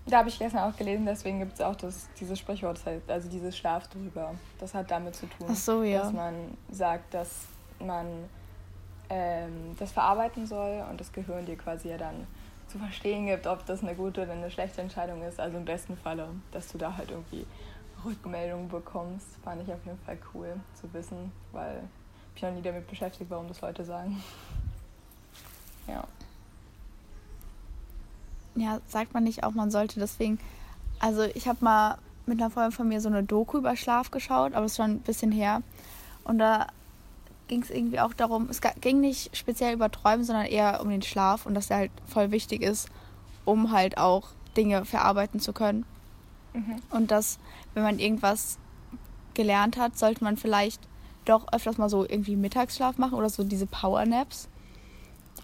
[0.07, 3.57] Da habe ich gestern auch gelesen, deswegen gibt es auch das, dieses Sprichwort, also dieses
[3.57, 4.35] Schlaf drüber.
[4.59, 6.01] Das hat damit zu tun, so, ja.
[6.01, 6.35] dass man
[6.71, 7.47] sagt, dass
[7.79, 8.07] man
[9.11, 12.27] ähm, das verarbeiten soll und das Gehirn dir quasi ja dann
[12.69, 15.41] zu verstehen gibt, ob das eine gute oder eine schlechte Entscheidung ist.
[15.41, 17.47] Also im besten Falle, dass du da halt irgendwie
[18.05, 21.83] Rückmeldungen bekommst, fand ich auf jeden Fall cool zu wissen, weil
[22.37, 24.23] ich noch nie damit beschäftigt, warum das Leute sagen.
[25.87, 26.05] Ja.
[28.57, 30.39] Ja, sagt man nicht auch, man sollte deswegen.
[30.99, 34.53] Also ich habe mal mit einer Freundin von mir so eine Doku über Schlaf geschaut,
[34.53, 35.63] aber es ist schon ein bisschen her.
[36.25, 36.67] Und da
[37.49, 41.03] ging es irgendwie auch darum, es ging nicht speziell über Träumen, sondern eher um den
[41.03, 42.89] Schlaf und dass der halt voll wichtig ist,
[43.45, 45.85] um halt auch Dinge verarbeiten zu können.
[46.53, 46.77] Mhm.
[46.91, 47.39] Und dass,
[47.75, 48.59] wenn man irgendwas
[49.35, 50.81] gelernt hat, sollte man vielleicht
[51.25, 54.49] doch öfters mal so irgendwie Mittagsschlaf machen oder so diese Powernaps.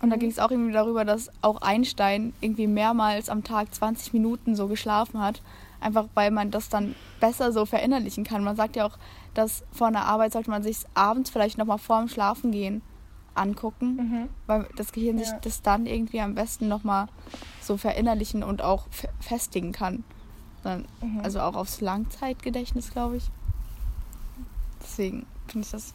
[0.01, 0.11] Und mhm.
[0.11, 4.57] da ging es auch irgendwie darüber, dass auch Einstein irgendwie mehrmals am Tag 20 Minuten
[4.57, 5.43] so geschlafen hat.
[5.81, 8.43] Einfach weil man das dann besser so verinnerlichen kann.
[8.43, 8.97] Man sagt ja auch,
[9.35, 12.83] dass vor einer Arbeit sollte man sich abends vielleicht nochmal vorm Schlafen gehen
[13.35, 14.29] angucken, mhm.
[14.47, 15.25] weil das Gehirn ja.
[15.25, 17.09] sich das dann irgendwie am besten nochmal
[17.61, 18.87] so verinnerlichen und auch
[19.21, 20.05] festigen kann.
[20.63, 21.21] Dann, mhm.
[21.23, 23.25] Also auch aufs Langzeitgedächtnis, glaube ich.
[24.83, 25.95] Deswegen finde ich das.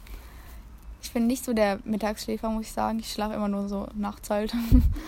[1.02, 2.98] Ich bin nicht so der Mittagsschläfer, muss ich sagen.
[2.98, 4.54] Ich schlafe immer nur so nachts halt.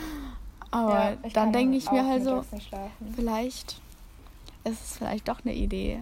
[0.71, 2.45] Aber ja, dann denke ich mir halt so,
[3.15, 3.81] vielleicht
[4.65, 6.01] ist es vielleicht doch eine Idee,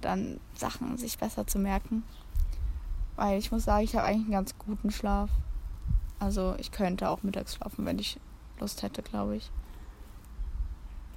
[0.00, 2.04] dann Sachen sich besser zu merken.
[3.16, 5.30] Weil ich muss sagen, ich habe eigentlich einen ganz guten Schlaf.
[6.18, 8.18] Also ich könnte auch mittags schlafen, wenn ich
[8.60, 9.50] Lust hätte, glaube ich.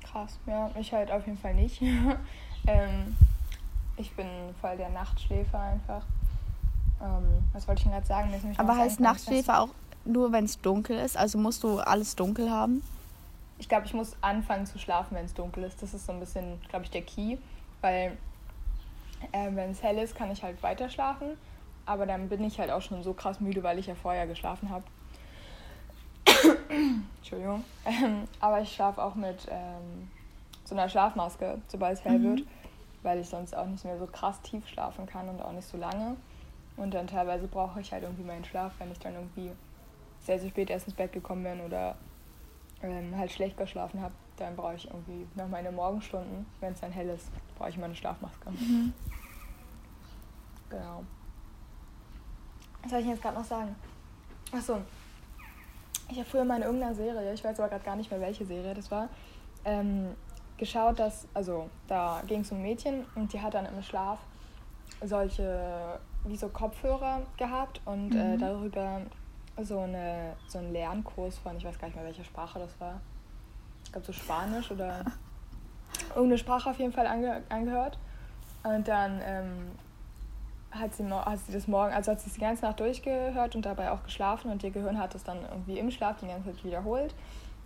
[0.04, 1.82] Krass, ja, ich halt auf jeden Fall nicht.
[2.68, 3.16] ähm,
[3.98, 4.28] ich bin
[4.60, 6.04] voll der Nachtschläfer einfach.
[7.02, 8.56] Ähm, was wollte ich denn gerade sagen?
[8.58, 9.70] Aber heißt Nachtschläfer auch
[10.06, 11.18] nur, wenn es dunkel ist?
[11.18, 12.82] Also musst du alles dunkel haben?
[13.58, 15.82] Ich glaube, ich muss anfangen zu schlafen, wenn es dunkel ist.
[15.82, 17.38] Das ist so ein bisschen, glaube ich, der Key.
[17.82, 18.18] Weil
[19.32, 21.38] äh, wenn es hell ist, kann ich halt weiter schlafen.
[21.86, 24.70] Aber dann bin ich halt auch schon so krass müde, weil ich ja vorher geschlafen
[24.70, 24.84] habe.
[27.18, 27.64] Entschuldigung.
[27.86, 30.10] Ähm, aber ich schlafe auch mit ähm,
[30.64, 32.38] so einer Schlafmaske, sobald es hell mhm.
[32.38, 32.48] wird,
[33.02, 35.78] weil ich sonst auch nicht mehr so krass tief schlafen kann und auch nicht so
[35.78, 36.16] lange.
[36.78, 39.52] Und dann teilweise brauche ich halt irgendwie meinen Schlaf, wenn ich dann irgendwie
[40.22, 41.96] sehr, sehr spät erst ins Bett gekommen bin oder
[42.82, 46.92] ähm, halt schlecht geschlafen habe, dann brauche ich irgendwie noch meine Morgenstunden, wenn es dann
[46.92, 48.50] hell ist, brauche ich meine Schlafmaske.
[48.50, 48.94] Mhm.
[50.70, 51.04] Genau.
[52.82, 53.76] Was soll ich jetzt gerade noch sagen?
[54.52, 54.78] Achso.
[56.12, 58.46] Ich habe früher mal in irgendeiner Serie, ich weiß aber gerade gar nicht mehr, welche
[58.46, 59.10] Serie das war,
[59.64, 60.16] ähm,
[60.58, 64.20] geschaut, dass, also da ging es um ein Mädchen und die hat dann im Schlaf
[65.04, 68.34] solche, wie so Kopfhörer gehabt und äh, mhm.
[68.34, 69.02] äh, darüber
[69.62, 73.00] so, eine, so einen Lernkurs von, ich weiß gar nicht mehr, welche Sprache das war.
[73.90, 75.04] Ich glaube so Spanisch oder
[76.10, 77.98] irgendeine Sprache auf jeden Fall ange angehört.
[78.62, 79.72] Und dann ähm,
[80.70, 83.66] hat, sie, hat sie das morgen, also hat sie es die ganze Nacht durchgehört und
[83.66, 86.64] dabei auch geschlafen und ihr Gehirn hat es dann irgendwie im Schlaf die ganze Zeit
[86.64, 87.16] wiederholt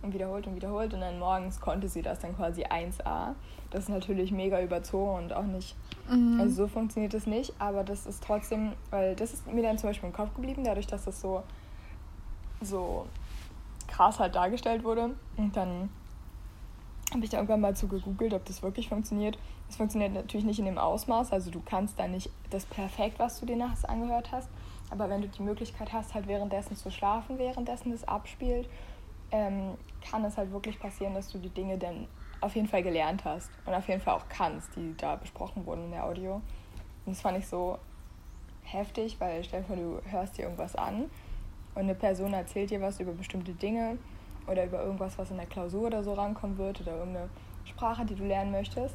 [0.00, 3.34] und wiederholt und wiederholt und dann morgens konnte sie das dann quasi 1a.
[3.70, 5.76] Das ist natürlich mega überzogen und auch nicht,
[6.08, 6.40] mhm.
[6.40, 9.90] also so funktioniert das nicht, aber das ist trotzdem, weil das ist mir dann zum
[9.90, 11.42] Beispiel im Kopf geblieben, dadurch, dass das so,
[12.62, 13.04] so
[13.88, 15.90] krass halt dargestellt wurde und dann
[17.14, 19.38] habe ich da irgendwann mal zu gegoogelt, ob das wirklich funktioniert.
[19.68, 23.40] Es funktioniert natürlich nicht in dem Ausmaß, also du kannst da nicht das perfekt, was
[23.40, 24.50] du dir nachts angehört hast,
[24.90, 28.68] aber wenn du die Möglichkeit hast, halt währenddessen zu schlafen, währenddessen das abspielt,
[29.30, 29.74] ähm,
[30.08, 32.06] kann es halt wirklich passieren, dass du die Dinge dann
[32.40, 35.84] auf jeden Fall gelernt hast und auf jeden Fall auch kannst, die da besprochen wurden
[35.84, 36.34] in der Audio.
[37.06, 37.78] Und das fand ich so
[38.64, 41.10] heftig, weil stell dir vor, du hörst dir irgendwas an
[41.74, 43.98] und eine Person erzählt dir was über bestimmte Dinge
[44.46, 47.28] oder über irgendwas, was in der Klausur oder so rankommen wird oder irgendeine
[47.64, 48.94] Sprache, die du lernen möchtest.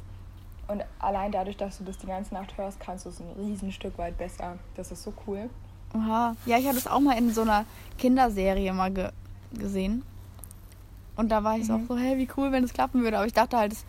[0.68, 3.72] Und allein dadurch, dass du das die ganze Nacht hörst, kannst du es ein riesen
[3.72, 4.58] Stück weit besser.
[4.76, 5.50] Das ist so cool.
[5.94, 6.36] Aha.
[6.46, 7.66] Ja, ich habe das auch mal in so einer
[7.98, 9.10] Kinderserie mal ge
[9.52, 10.04] gesehen.
[11.16, 11.76] Und da war ich mhm.
[11.76, 13.18] auch so, hey, wie cool, wenn es klappen würde.
[13.18, 13.84] Aber ich dachte halt, es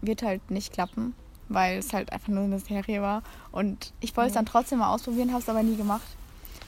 [0.00, 1.14] wird halt nicht klappen,
[1.48, 3.22] weil es halt einfach nur eine Serie war.
[3.52, 4.38] Und ich wollte es mhm.
[4.38, 6.08] dann trotzdem mal ausprobieren, habe es aber nie gemacht.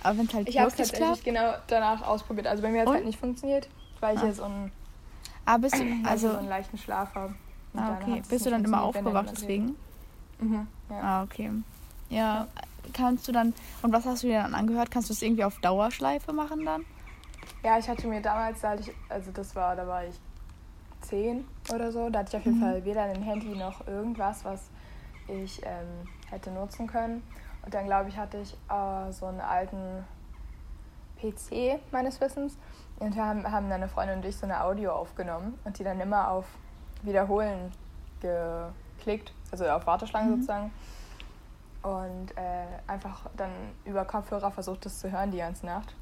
[0.04, 2.46] Aber wenn es halt Ich habe es tatsächlich klappt, genau danach ausprobiert.
[2.46, 3.68] Also bei mir hat es halt nicht funktioniert
[4.00, 4.26] weil ich ah.
[4.26, 4.72] ja so einen,
[5.44, 7.34] ah, bist du, also, so einen leichten Schlaf habe.
[7.76, 8.22] Ah, okay.
[8.28, 9.76] Bist du dann immer aufgewacht deswegen?
[10.38, 11.00] Mhm, ja.
[11.00, 11.50] Ah, okay.
[12.08, 12.46] Ja, ja,
[12.92, 14.90] kannst du dann, und was hast du dir dann angehört?
[14.90, 16.84] Kannst du es irgendwie auf Dauerschleife machen dann?
[17.62, 20.14] Ja, ich hatte mir damals, da ich, also das war, da war ich
[21.00, 22.62] zehn oder so, da hatte ich auf jeden mhm.
[22.62, 24.70] Fall weder ein Handy noch irgendwas, was
[25.28, 27.22] ich ähm, hätte nutzen können.
[27.64, 30.04] Und dann glaube ich, hatte ich äh, so einen alten
[31.20, 32.56] PC meines Wissens.
[32.98, 35.84] Und wir haben, haben dann eine Freundin und ich so eine Audio aufgenommen und die
[35.84, 36.46] dann immer auf
[37.02, 37.72] Wiederholen
[38.20, 40.34] geklickt, also auf Warteschlange mhm.
[40.34, 40.72] sozusagen.
[41.82, 43.50] Und äh, einfach dann
[43.84, 45.94] über Kopfhörer versucht, das zu hören die ganze Nacht.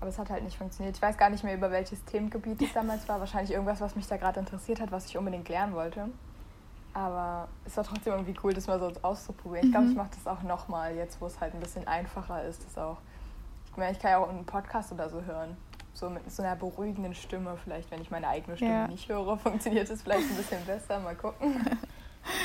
[0.00, 0.96] Aber es hat halt nicht funktioniert.
[0.96, 3.20] Ich weiß gar nicht mehr, über welches Themengebiet es damals war.
[3.20, 6.08] Wahrscheinlich irgendwas, was mich da gerade interessiert hat, was ich unbedingt lernen wollte.
[6.94, 9.66] Aber es war trotzdem irgendwie cool, das mal so auszuprobieren.
[9.66, 9.98] Ich glaube, ich mhm.
[9.98, 12.64] mache das auch nochmal, jetzt wo es halt ein bisschen einfacher ist.
[12.64, 12.98] Das auch.
[13.70, 15.56] Ich meine, ich kann ja auch einen Podcast oder so hören.
[15.94, 17.56] So mit so einer beruhigenden Stimme.
[17.62, 18.88] Vielleicht, wenn ich meine eigene Stimme ja.
[18.88, 21.00] nicht höre, funktioniert es vielleicht ein bisschen besser.
[21.00, 21.64] Mal gucken.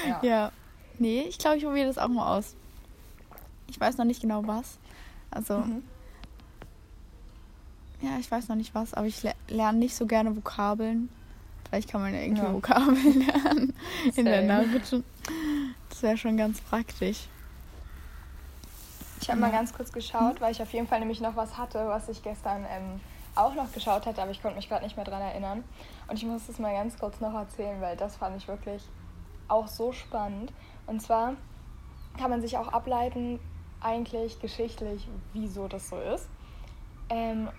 [0.05, 0.19] Ja.
[0.21, 0.51] ja.
[0.97, 2.53] Nee, ich glaube, ich probiere das auch mal aus.
[3.67, 4.77] Ich weiß noch nicht genau was.
[5.31, 5.59] Also.
[5.59, 5.83] Mhm.
[8.01, 11.07] Ja, ich weiß noch nicht was, aber ich lerne nicht so gerne Vokabeln.
[11.69, 12.53] Vielleicht kann man ja irgendwie ja.
[12.53, 13.73] Vokabeln lernen
[14.15, 15.03] in der Naruto.
[15.89, 17.27] Das wäre schon ganz praktisch.
[19.21, 20.41] Ich habe mal ganz kurz geschaut, hm?
[20.41, 22.99] weil ich auf jeden Fall nämlich noch was hatte, was ich gestern ähm,
[23.35, 25.63] auch noch geschaut hatte, aber ich konnte mich gerade nicht mehr dran erinnern.
[26.07, 28.83] Und ich muss das mal ganz kurz noch erzählen, weil das fand ich wirklich
[29.47, 30.51] auch so spannend.
[30.87, 31.33] Und zwar
[32.17, 33.39] kann man sich auch ableiten,
[33.81, 36.27] eigentlich geschichtlich, wieso das so ist.
[37.09, 37.49] Ähm,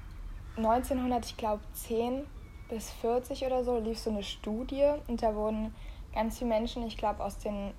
[0.56, 2.26] 1900, ich glaube 10
[2.68, 5.74] bis 40 oder so, lief so eine Studie und da wurden
[6.14, 7.72] ganz viele Menschen, ich glaube aus den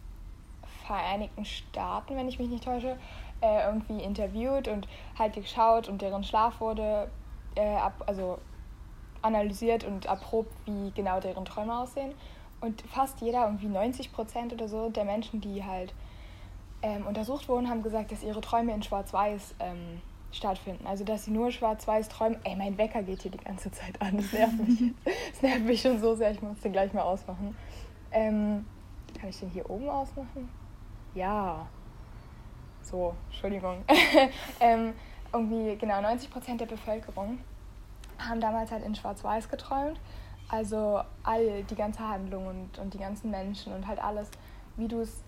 [0.85, 2.97] Vereinigten Staaten, wenn ich mich nicht täusche,
[3.41, 7.09] äh, irgendwie interviewt und halt geschaut und deren Schlaf wurde
[7.55, 8.37] äh, ab, also
[9.21, 12.13] analysiert und erprobt, wie genau deren Träume aussehen.
[12.59, 15.93] Und fast jeder, irgendwie 90 Prozent oder so der Menschen, die halt
[16.81, 20.85] ähm, untersucht wurden, haben gesagt, dass ihre Träume in Schwarz-Weiß ähm, stattfinden.
[20.87, 22.37] Also dass sie nur schwarz-weiß träumen.
[22.43, 24.17] Ey, mein Wecker geht hier die ganze Zeit an.
[24.17, 24.93] Das nervt mich.
[25.31, 26.31] das nervt mich schon so sehr.
[26.31, 27.55] Ich muss den gleich mal ausmachen.
[28.11, 28.65] Ähm,
[29.19, 30.49] kann ich den hier oben ausmachen?
[31.13, 31.67] Ja.
[32.81, 33.83] So, Entschuldigung.
[34.59, 34.93] ähm,
[35.33, 37.39] irgendwie genau 90% der Bevölkerung
[38.19, 39.99] haben damals halt in Schwarz-Weiß geträumt.
[40.49, 44.29] Also all die ganze Handlung und, und die ganzen Menschen und halt alles,
[44.75, 45.23] wie du es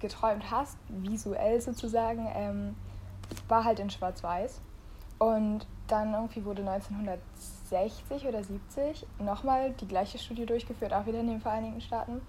[0.00, 2.76] geträumt hast, visuell sozusagen, ähm,
[3.48, 4.60] war halt in Schwarz-Weiß.
[5.18, 11.28] Und dann irgendwie wurde 1960 oder 70 nochmal die gleiche Studie durchgeführt, auch wieder in
[11.28, 12.20] den Vereinigten Staaten.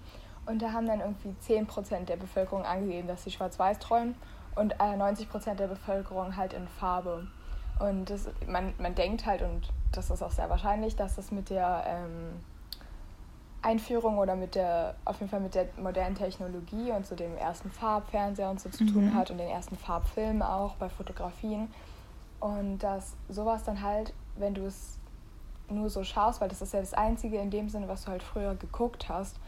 [0.46, 4.14] Und da haben dann irgendwie 10% der Bevölkerung angegeben, dass sie schwarz-weiß träumen
[4.56, 7.26] und äh, 90% der Bevölkerung halt in Farbe.
[7.78, 11.50] Und das, man, man denkt halt, und das ist auch sehr wahrscheinlich, dass das mit
[11.50, 12.40] der ähm,
[13.62, 17.70] Einführung oder mit der, auf jeden Fall mit der modernen Technologie und so dem ersten
[17.70, 18.92] Farbfernseher und so zu mhm.
[18.92, 21.68] tun hat und den ersten Farbfilmen auch bei Fotografien.
[22.40, 24.98] Und dass sowas dann halt, wenn du es
[25.68, 28.22] nur so schaust, weil das ist ja das Einzige in dem Sinne, was du halt
[28.22, 29.38] früher geguckt hast,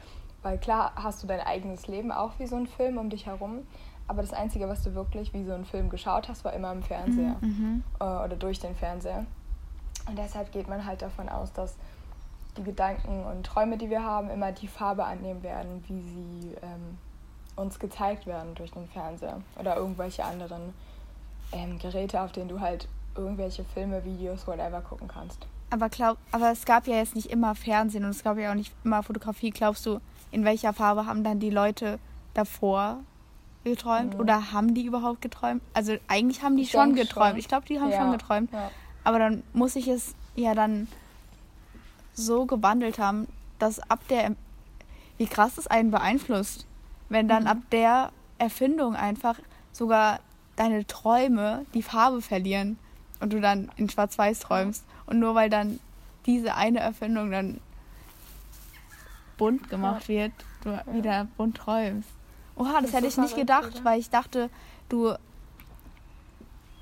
[0.43, 3.67] weil klar hast du dein eigenes Leben auch wie so ein Film um dich herum,
[4.09, 6.83] aber das Einzige, was du wirklich wie so ein Film geschaut hast, war immer im
[6.83, 7.49] Fernseher mhm.
[7.49, 7.85] mhm.
[8.01, 9.27] Äh, oder durch den Fernseher.
[10.07, 11.77] Und deshalb geht man halt davon aus, dass
[12.57, 16.99] die Gedanken und Träume, die wir haben, immer die Farbe annehmen werden, wie sie ähm,
[17.57, 20.73] uns gezeigt werden durch den Fernseher oder irgendwelche anderen
[21.53, 25.47] ähm, Geräte, auf denen du halt irgendwelche Filme, Videos, whatever gucken kannst.
[25.71, 28.55] Aber, glaub, aber es gab ja jetzt nicht immer Fernsehen und es gab ja auch
[28.55, 29.51] nicht immer Fotografie.
[29.51, 31.99] Glaubst du, in welcher Farbe haben dann die Leute
[32.33, 33.01] davor
[33.65, 34.21] geträumt mhm.
[34.21, 35.63] oder haben die überhaupt geträumt?
[35.75, 37.31] Also eigentlich haben die ich schon geträumt.
[37.31, 37.39] Schon.
[37.39, 38.01] Ich glaube, die haben ja.
[38.01, 38.53] schon geträumt.
[38.53, 38.71] Ja.
[39.05, 40.89] Aber dann muss ich es ja dann
[42.15, 44.35] so gewandelt haben, dass ab der,
[45.17, 46.67] wie krass es einen beeinflusst,
[47.09, 47.49] wenn dann mhm.
[47.49, 49.39] ab der Erfindung einfach
[49.73, 50.21] sogar
[50.57, 52.79] deine Träume die Farbe verlieren
[53.21, 54.85] und du dann in Schwarz-Weiß träumst.
[55.07, 55.81] Und nur weil dann
[56.27, 57.61] diese eine Erfindung dann
[59.39, 60.33] bunt gemacht wird,
[60.65, 62.11] du wieder bunt träumst.
[62.59, 63.85] Oha, das, das hätte ich nicht gedacht, oder?
[63.85, 64.51] weil ich dachte,
[64.89, 65.15] du,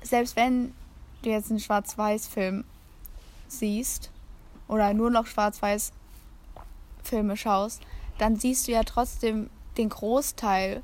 [0.01, 0.73] selbst wenn
[1.21, 2.65] du jetzt einen Schwarz-Weiß-Film
[3.47, 4.11] siehst,
[4.67, 5.91] oder nur noch schwarz-weiß
[7.03, 7.81] Filme schaust,
[8.17, 10.83] dann siehst du ja trotzdem den Großteil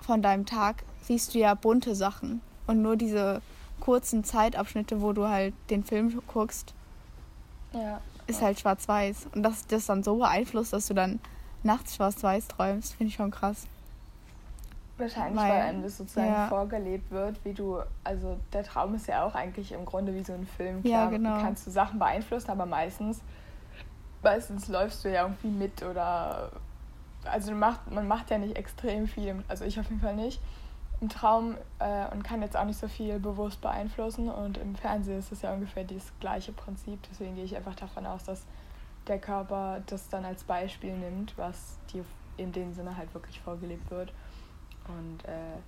[0.00, 2.40] von deinem Tag, siehst du ja bunte Sachen.
[2.66, 3.42] Und nur diese
[3.80, 6.74] kurzen Zeitabschnitte, wo du halt den Film guckst,
[7.72, 8.00] ja.
[8.26, 9.28] ist halt schwarz-weiß.
[9.34, 11.20] Und dass das dann so beeinflusst, dass du dann
[11.62, 13.66] nachts schwarz-weiß träumst, finde ich schon krass.
[14.98, 16.48] Wahrscheinlich, weil, weil einem das sozusagen ja.
[16.48, 20.34] vorgelebt wird, wie du, also der Traum ist ja auch eigentlich im Grunde wie so
[20.34, 20.82] ein Film.
[20.82, 21.40] Klar, ja, genau.
[21.40, 23.20] kannst du Sachen beeinflussen, aber meistens,
[24.22, 26.50] meistens läufst du ja irgendwie mit oder,
[27.24, 30.40] also macht, man macht ja nicht extrem viel, also ich auf jeden Fall nicht.
[31.00, 34.28] im Traum äh, und kann jetzt auch nicht so viel bewusst beeinflussen.
[34.28, 36.98] Und im Fernsehen ist es ja ungefähr das gleiche Prinzip.
[37.10, 38.44] Deswegen gehe ich einfach davon aus, dass
[39.10, 42.04] der Körper das dann als Beispiel nimmt, was dir
[42.36, 44.12] in dem Sinne halt wirklich vorgelebt wird.
[44.88, 45.58] Und äh,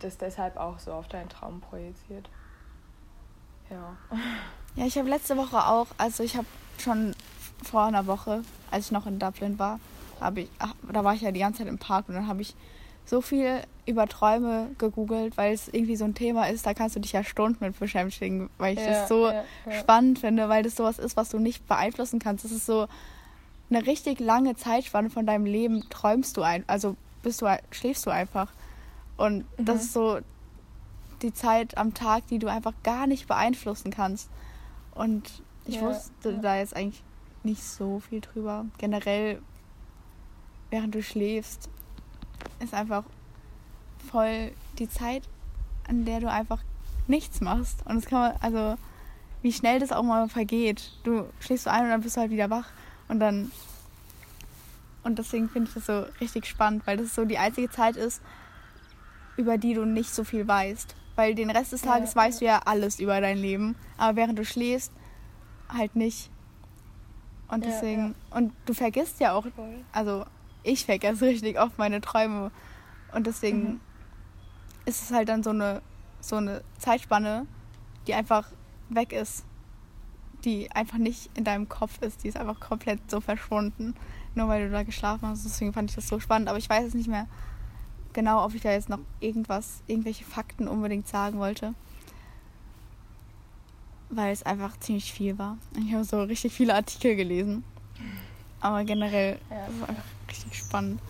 [0.00, 2.28] das deshalb auch so auf deinen Traum projiziert.
[3.70, 3.96] Ja.
[4.76, 6.46] Ja, ich habe letzte Woche auch, also ich habe
[6.78, 7.12] schon
[7.64, 9.80] vor einer Woche, als ich noch in Dublin war,
[10.36, 12.54] ich, ach, da war ich ja die ganze Zeit im Park und dann habe ich
[13.04, 17.00] so viel über Träume gegoogelt, weil es irgendwie so ein Thema ist, da kannst du
[17.00, 19.72] dich ja Stunden mit beschäftigen, weil ich ja, das so ja, ja.
[19.72, 22.44] spannend finde, weil das sowas ist, was du nicht beeinflussen kannst.
[22.44, 22.86] Das ist so
[23.68, 28.10] eine richtig lange Zeitspanne von deinem Leben träumst du ein, also bist du schläfst du
[28.10, 28.52] einfach.
[29.16, 29.64] Und mhm.
[29.64, 30.20] das ist so
[31.22, 34.30] die Zeit am Tag, die du einfach gar nicht beeinflussen kannst.
[34.94, 37.02] Und ich wusste da jetzt eigentlich
[37.42, 38.66] nicht so viel drüber.
[38.78, 39.40] Generell,
[40.70, 41.68] während du schläfst,
[42.60, 43.04] ist einfach
[44.10, 45.22] voll die Zeit,
[45.88, 46.60] an der du einfach
[47.06, 47.84] nichts machst.
[47.86, 48.80] Und das kann man, also
[49.42, 50.92] wie schnell das auch mal vergeht.
[51.04, 52.68] Du schläfst so ein und dann bist du halt wieder wach
[53.08, 53.50] und dann
[55.02, 58.20] und deswegen finde ich das so richtig spannend, weil das so die einzige Zeit ist,
[59.36, 60.94] über die du nicht so viel weißt.
[61.16, 62.22] Weil den Rest des Tages ja.
[62.22, 64.92] weißt du ja alles über dein Leben, aber während du schläfst,
[65.68, 66.30] halt nicht.
[67.48, 68.36] Und deswegen, ja, ja.
[68.36, 69.46] und du vergisst ja auch,
[69.92, 70.24] also
[70.62, 72.50] ich vergesse richtig oft meine Träume.
[73.12, 73.80] Und deswegen mhm.
[74.84, 75.82] ist es halt dann so eine,
[76.20, 77.46] so eine Zeitspanne,
[78.06, 78.48] die einfach
[78.88, 79.44] weg ist.
[80.44, 82.24] Die einfach nicht in deinem Kopf ist.
[82.24, 83.94] Die ist einfach komplett so verschwunden.
[84.34, 85.44] Nur weil du da geschlafen hast.
[85.44, 86.48] Deswegen fand ich das so spannend.
[86.48, 87.26] Aber ich weiß es nicht mehr
[88.12, 91.74] genau, ob ich da jetzt noch irgendwas, irgendwelche Fakten unbedingt sagen wollte.
[94.08, 95.58] Weil es einfach ziemlich viel war.
[95.78, 97.64] Ich habe so richtig viele Artikel gelesen.
[98.60, 99.56] Aber generell ja.
[99.80, 101.00] war einfach richtig spannend.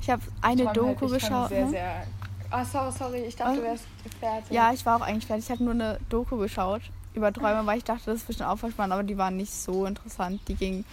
[0.00, 1.48] Ich habe eine ich Doku halt, geschaut.
[1.50, 1.70] Sehr, ne?
[1.70, 2.06] sehr
[2.50, 3.86] Ah, sorry, sorry, ich dachte, du wärst
[4.18, 4.50] fertig.
[4.50, 5.44] Ja, ich war auch eigentlich fertig.
[5.44, 6.82] Ich habe nur eine Doku geschaut
[7.14, 9.86] über Träume, weil ich dachte, das ist bestimmt auch spannend, aber die waren nicht so
[9.86, 10.40] interessant.
[10.48, 10.84] Die ging,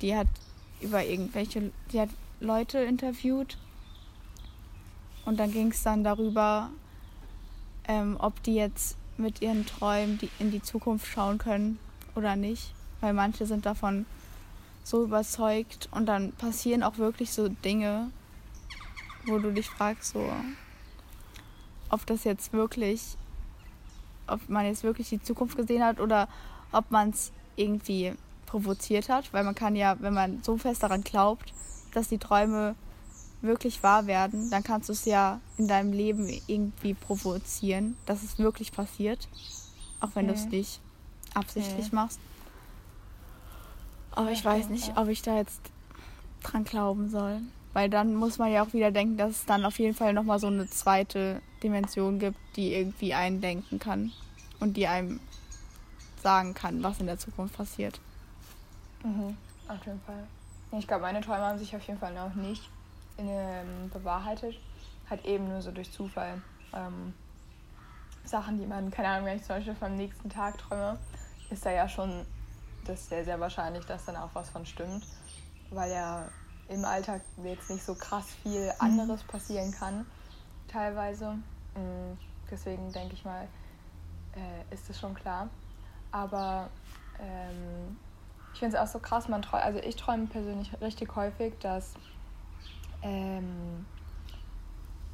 [0.00, 0.28] die hat
[0.80, 3.58] über irgendwelche, die hat Leute interviewt
[5.24, 6.70] und dann ging es dann darüber,
[7.88, 11.78] ähm, ob die jetzt mit ihren Träumen die in die Zukunft schauen können
[12.14, 12.72] oder nicht.
[13.00, 14.06] Weil manche sind davon
[14.86, 18.12] so überzeugt und dann passieren auch wirklich so Dinge,
[19.26, 20.30] wo du dich fragst, so,
[21.90, 23.16] ob das jetzt wirklich,
[24.28, 26.28] ob man jetzt wirklich die Zukunft gesehen hat oder
[26.70, 28.14] ob man es irgendwie
[28.46, 31.52] provoziert hat, weil man kann ja, wenn man so fest daran glaubt,
[31.92, 32.76] dass die Träume
[33.42, 38.38] wirklich wahr werden, dann kannst du es ja in deinem Leben irgendwie provozieren, dass es
[38.38, 39.26] wirklich passiert.
[39.98, 40.28] Auch wenn mhm.
[40.28, 40.80] du es nicht
[41.34, 41.96] absichtlich mhm.
[41.96, 42.20] machst.
[44.16, 45.60] Aber ich weiß nicht, ob ich da jetzt
[46.42, 47.40] dran glauben soll.
[47.74, 50.38] Weil dann muss man ja auch wieder denken, dass es dann auf jeden Fall nochmal
[50.38, 54.12] so eine zweite Dimension gibt, die irgendwie einen denken kann.
[54.58, 55.20] Und die einem
[56.22, 58.00] sagen kann, was in der Zukunft passiert.
[59.04, 59.36] Mhm,
[59.68, 60.26] auf jeden Fall.
[60.78, 62.62] Ich glaube, meine Träume haben sich auf jeden Fall noch nicht
[63.18, 64.58] ähm, bewahrheitet.
[65.10, 66.40] Halt eben nur so durch Zufall.
[66.72, 67.12] Ähm,
[68.24, 70.98] Sachen, die man, keine Ahnung, wenn ich zum Beispiel vom nächsten Tag träume,
[71.50, 72.24] ist da ja schon
[72.88, 75.04] das sehr, sehr wahrscheinlich, dass dann auch was von stimmt.
[75.70, 76.28] Weil ja
[76.68, 78.72] im Alltag jetzt nicht so krass viel mhm.
[78.78, 80.06] anderes passieren kann,
[80.68, 81.32] teilweise.
[81.74, 82.16] Mm,
[82.50, 83.46] deswegen denke ich mal,
[84.34, 85.48] äh, ist das schon klar.
[86.10, 86.68] Aber
[87.20, 87.96] ähm,
[88.52, 91.94] ich finde es auch so krass, man träumt, also ich träume persönlich richtig häufig, dass
[93.02, 93.86] ähm,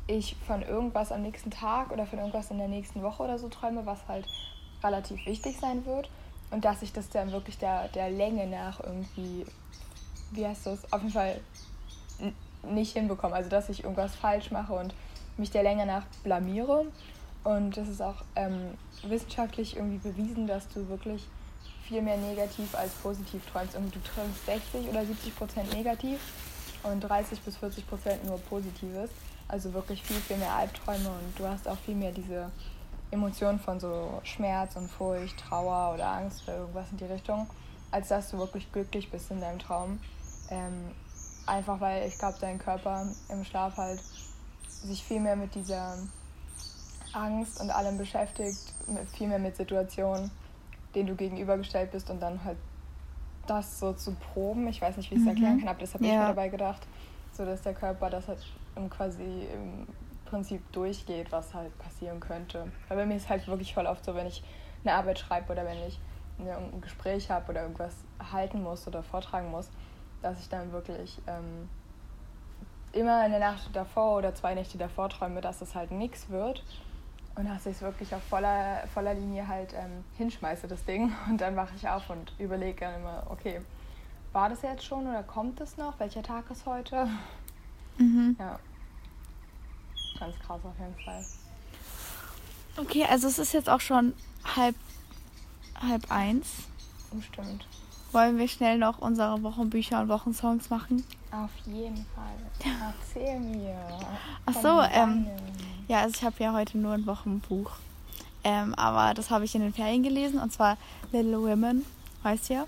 [0.07, 3.49] ich von irgendwas am nächsten Tag oder von irgendwas in der nächsten Woche oder so
[3.49, 4.27] träume, was halt
[4.83, 6.11] relativ wichtig sein wird.
[6.53, 9.47] Und dass ich das dann wirklich der, der Länge nach irgendwie,
[10.33, 11.41] wie heißt das, auf jeden Fall
[12.63, 13.35] nicht hinbekomme.
[13.35, 14.95] Also dass ich irgendwas falsch mache und
[15.39, 16.85] mich der Länge nach blamiere.
[17.43, 21.27] Und das ist auch ähm, wissenschaftlich irgendwie bewiesen, dass du wirklich
[21.89, 23.75] viel mehr negativ als positiv träumst.
[23.75, 26.21] Und du träumst 60 oder 70 Prozent negativ
[26.83, 29.11] und 30 bis 40 Prozent nur Positives.
[29.49, 32.51] Also wirklich viel, viel mehr Albträume und du hast auch viel mehr diese
[33.13, 37.47] Emotionen von so Schmerz und Furcht, Trauer oder Angst oder irgendwas in die Richtung,
[37.91, 40.01] als dass du wirklich glücklich bist in deinem Traum.
[40.51, 40.91] Ähm,
[41.47, 44.01] einfach weil ich glaube, dein Körper im Schlaf halt
[44.67, 45.97] sich viel mehr mit dieser
[47.13, 48.73] Angst und allem beschäftigt,
[49.13, 50.31] viel mehr mit Situationen,
[50.95, 52.57] denen du gegenübergestellt bist und dann halt
[53.47, 54.67] das so zu proben.
[54.69, 55.31] Ich weiß nicht, wie ich es mhm.
[55.31, 56.13] erklären kann, aber das habe ja.
[56.13, 56.87] ich mir dabei gedacht,
[57.33, 58.41] so dass der Körper das halt
[58.91, 59.47] quasi
[60.33, 62.73] Prinzip durchgeht, was halt passieren könnte.
[62.89, 64.43] Weil bei mir ist halt wirklich voll oft so, wenn ich
[64.83, 66.01] eine Arbeit schreibe oder wenn ich
[66.39, 67.95] ein Gespräch habe oder irgendwas
[68.33, 69.69] halten muss oder vortragen muss,
[70.23, 71.69] dass ich dann wirklich ähm,
[72.93, 76.65] immer in der Nacht davor oder zwei Nächte davor träume, dass es halt nichts wird.
[77.35, 81.13] Und dass ich es wirklich auf voller, voller Linie halt ähm, hinschmeiße, das Ding.
[81.29, 83.61] Und dann wache ich auf und überlege dann immer, okay,
[84.33, 86.01] war das jetzt schon oder kommt es noch?
[86.01, 87.07] Welcher Tag ist heute?
[87.99, 88.37] Mhm.
[88.39, 88.59] Ja.
[90.19, 91.25] Ganz krass auf jeden Fall.
[92.77, 94.15] Okay, also es ist jetzt auch schon
[94.57, 94.77] halb,
[95.81, 96.49] halb eins.
[97.15, 97.67] Oh, stimmt.
[98.13, 101.05] Wollen wir schnell noch unsere Wochenbücher und Wochensongs machen?
[101.31, 102.35] Auf jeden Fall.
[103.15, 103.79] Erzähl mir.
[104.47, 105.27] Ach so, ähm.
[105.89, 107.71] Ja, also ich habe ja heute nur ein Wochenbuch.
[108.45, 110.77] Ähm, aber das habe ich in den Ferien gelesen und zwar
[111.13, 111.85] Little Women,
[112.23, 112.65] weißt du ja?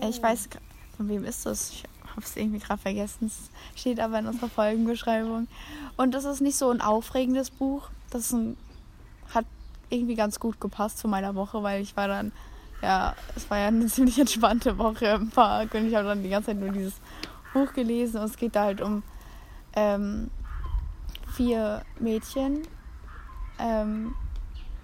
[0.00, 0.48] Äh, Ich weiß,
[0.96, 1.70] von wem ist das?
[1.70, 1.84] Ich
[2.14, 3.26] habe es irgendwie gerade vergessen.
[3.26, 3.50] Es
[3.80, 5.48] steht aber in unserer Folgenbeschreibung.
[5.96, 7.88] Und das ist nicht so ein aufregendes Buch.
[8.10, 8.56] Das ein,
[9.34, 9.46] hat
[9.90, 12.32] irgendwie ganz gut gepasst zu meiner Woche, weil ich war dann,
[12.82, 16.28] ja, es war ja eine ziemlich entspannte Woche im Park und ich habe dann die
[16.28, 16.94] ganze Zeit nur dieses
[17.52, 19.02] Buch gelesen und es geht da halt um
[19.74, 20.30] ähm,
[21.32, 22.62] vier Mädchen.
[23.58, 24.14] Ähm,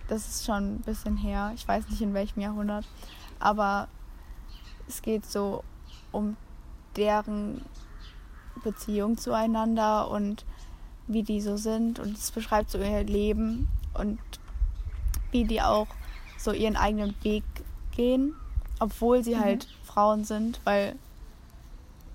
[0.09, 1.53] das ist schon ein bisschen her.
[1.55, 2.85] Ich weiß nicht in welchem Jahrhundert.
[3.39, 3.89] Aber
[4.89, 5.63] es geht so
[6.13, 6.37] um
[6.97, 7.65] deren
[8.63, 10.45] Beziehung zueinander und
[11.07, 11.99] wie die so sind.
[11.99, 14.19] Und es beschreibt so ihr Leben und
[15.31, 15.87] wie die auch
[16.39, 17.45] so ihren eigenen Weg
[17.95, 18.35] gehen,
[18.79, 20.95] obwohl sie halt Frauen sind, weil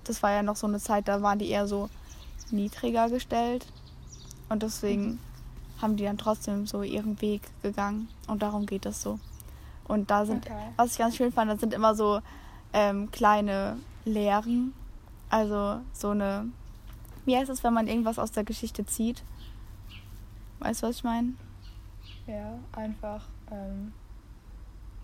[0.04, 1.88] das war ja noch so eine Zeit, da waren die eher so
[2.50, 3.66] niedriger gestellt.
[4.48, 5.18] Und deswegen
[5.82, 8.08] haben die dann trotzdem so ihren Weg gegangen.
[8.28, 9.18] Und darum geht es so.
[9.88, 10.54] Und da sind, Okay.
[10.76, 12.20] was ich ganz schön fand, das sind immer so
[12.72, 13.76] ähm, kleine
[14.06, 14.72] Lehren.
[15.28, 16.46] Also so eine,
[17.26, 19.22] wie heißt es, wenn man irgendwas aus der Geschichte zieht?
[20.60, 21.34] Weißt du, was ich meine?
[22.26, 23.92] Ja, einfach ähm,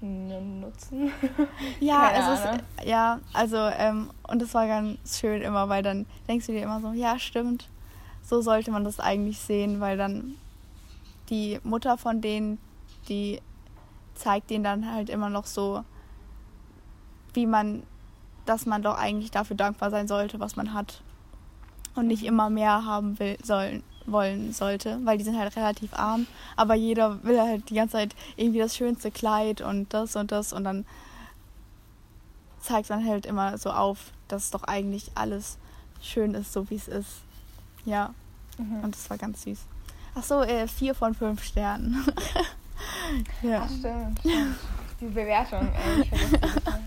[0.00, 1.12] einen Nutzen.
[1.80, 6.46] Ja, Keine es ja, also, ähm, und das war ganz schön immer, weil dann denkst
[6.46, 7.68] du dir immer so, ja, stimmt,
[8.22, 10.34] so sollte man das eigentlich sehen, weil dann
[11.28, 12.59] die Mutter von denen,
[13.09, 13.40] die
[14.14, 15.84] zeigt denen dann halt immer noch so,
[17.34, 17.82] wie man,
[18.47, 21.01] dass man doch eigentlich dafür dankbar sein sollte, was man hat.
[21.95, 26.26] Und nicht immer mehr haben will, sollen, wollen sollte, weil die sind halt relativ arm,
[26.57, 30.53] aber jeder will halt die ganze Zeit irgendwie das schönste Kleid und das und das
[30.53, 30.86] und dann
[32.61, 35.59] zeigt dann halt immer so auf, dass doch eigentlich alles
[36.01, 37.11] schön ist, so wie es ist.
[37.84, 38.14] Ja,
[38.59, 38.84] Mhm.
[38.84, 39.59] und das war ganz süß.
[40.14, 42.05] Ach so, äh, vier von fünf Sternen.
[43.43, 43.62] ja.
[43.64, 44.57] Ach, stimmt, stimmt.
[45.01, 46.80] Die Bewertung, ey, ich vergesse die nicht mehr.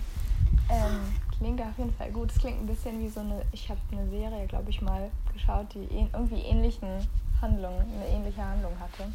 [0.70, 1.00] ähm,
[1.38, 2.30] Klingt auf jeden Fall gut.
[2.30, 5.66] Es klingt ein bisschen wie so eine, ich habe eine Serie, glaube ich, mal geschaut,
[5.74, 7.06] die irgendwie ähnlichen
[7.42, 9.12] Handlungen, eine ähnliche Handlung hatte.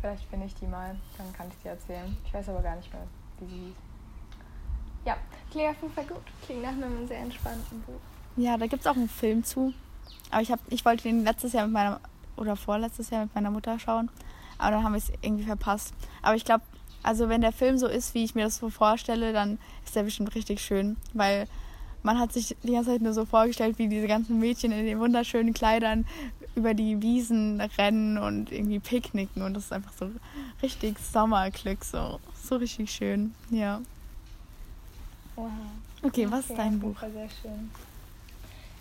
[0.00, 2.16] Vielleicht finde ich die mal, dann kann ich die erzählen.
[2.26, 3.02] Ich weiß aber gar nicht mehr,
[3.38, 3.74] wie sie hieß.
[5.04, 5.16] Ja,
[5.50, 6.22] klingt auf jeden Fall gut.
[6.44, 8.00] Klingt nach einem sehr entspannten Buch.
[8.36, 9.72] Ja, da gibt es auch einen Film zu.
[10.30, 12.00] Aber ich, hab, ich wollte den letztes Jahr mit meiner,
[12.36, 14.10] oder vorletztes Jahr mit meiner Mutter schauen.
[14.58, 15.94] Aber dann haben wir es irgendwie verpasst.
[16.22, 16.64] Aber ich glaube,
[17.02, 20.02] also wenn der Film so ist, wie ich mir das so vorstelle, dann ist der
[20.02, 20.96] bestimmt richtig schön.
[21.14, 21.46] Weil
[22.02, 24.98] man hat sich die ganze Zeit nur so vorgestellt, wie diese ganzen Mädchen in den
[24.98, 26.06] wunderschönen Kleidern
[26.54, 29.42] über die Wiesen rennen und irgendwie picknicken.
[29.42, 30.10] Und das ist einfach so
[30.62, 31.84] richtig Sommerglück.
[31.84, 33.34] So, so richtig schön.
[33.50, 33.80] Ja.
[35.36, 35.50] Wow.
[36.02, 36.96] Okay, was ist dein Buch?
[36.98, 37.70] Fall sehr schön.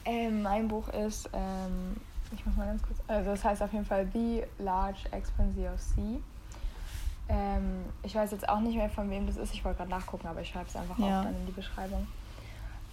[0.05, 1.97] Ähm, mein Buch ist, ähm,
[2.31, 5.79] ich muss mal ganz kurz, also das heißt auf jeden Fall The Large Expanse of
[5.79, 6.19] Sea.
[7.29, 9.53] Ähm, ich weiß jetzt auch nicht mehr, von wem das ist.
[9.53, 11.19] Ich wollte gerade nachgucken, aber ich schreibe es einfach Ja.
[11.19, 12.07] auch dann in die Beschreibung.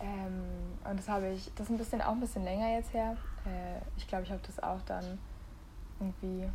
[0.01, 0.43] Ähm,
[0.89, 3.17] und das habe ich, das ist ein bisschen auch ein bisschen länger jetzt her.
[3.47, 5.19] Äh, ich glaube, ich habe das auch dann
[5.99, 6.47] irgendwie.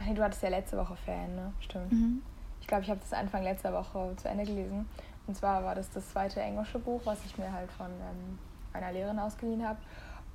[0.00, 1.52] Ach nee, du hattest ja letzte Woche Ferien, ne?
[1.60, 1.92] Stimmt.
[1.92, 2.22] Mhm.
[2.60, 4.88] Ich glaube, ich habe das Anfang letzter Woche zu Ende gelesen.
[5.28, 8.38] Und zwar war das das zweite englische Buch, was ich mir halt von ähm,
[8.72, 9.78] einer Lehrerin ausgeliehen habe.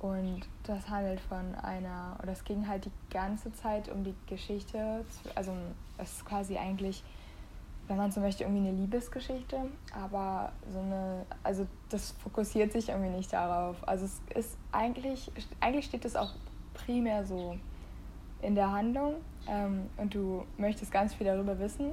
[0.00, 5.04] Und das handelt von einer, oder es ging halt die ganze Zeit um die Geschichte.
[5.34, 5.52] Also
[5.98, 7.02] es ist quasi eigentlich,
[7.88, 9.56] wenn man so möchte, irgendwie eine Liebesgeschichte.
[9.94, 13.76] Aber so eine, also das fokussiert sich irgendwie nicht darauf.
[13.88, 15.30] Also es ist eigentlich,
[15.60, 16.32] eigentlich steht es auch
[16.74, 17.56] primär so
[18.42, 19.14] in der Handlung
[19.48, 21.92] ähm, und du möchtest ganz viel darüber wissen.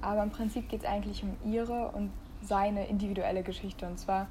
[0.00, 2.10] Aber im Prinzip geht es eigentlich um ihre und
[2.42, 3.86] seine individuelle Geschichte.
[3.86, 4.26] Und zwar,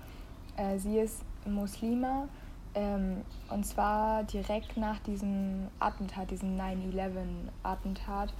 [0.58, 2.28] äh, sie ist Muslima
[2.74, 8.34] ähm, und zwar direkt nach diesem Attentat, diesem 9-11-Attentat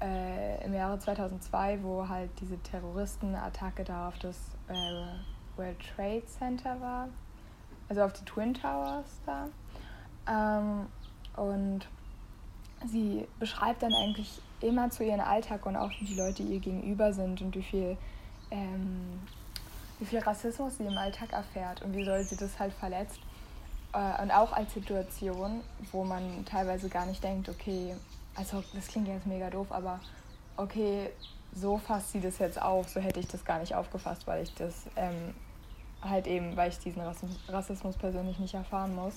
[0.00, 4.36] äh, im Jahre 2002, wo halt diese Terroristenattacke da auf das
[4.68, 7.08] äh, World Trade Center war,
[7.88, 9.48] also auf die Twin Towers da.
[10.28, 10.86] Ähm,
[11.36, 11.86] und
[12.86, 17.40] sie beschreibt dann eigentlich immer zu ihren Alltag und auch die Leute ihr gegenüber sind
[17.40, 17.96] und wie viel,
[18.50, 19.20] ähm,
[19.98, 23.20] wie viel Rassismus sie im Alltag erfährt und wie soll sie das halt verletzt.
[23.94, 27.94] Äh, und auch als Situation, wo man teilweise gar nicht denkt, okay,
[28.34, 30.00] also das klingt jetzt mega doof, aber
[30.56, 31.10] okay,
[31.54, 34.54] so fasst sie das jetzt auf, so hätte ich das gar nicht aufgefasst, weil ich
[34.54, 35.34] das ähm,
[36.02, 37.02] halt eben, weil ich diesen
[37.48, 39.14] Rassismus persönlich nicht erfahren muss.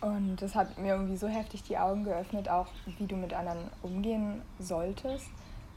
[0.00, 2.66] Und das hat mir irgendwie so heftig die Augen geöffnet, auch
[2.98, 5.28] wie du mit anderen umgehen solltest.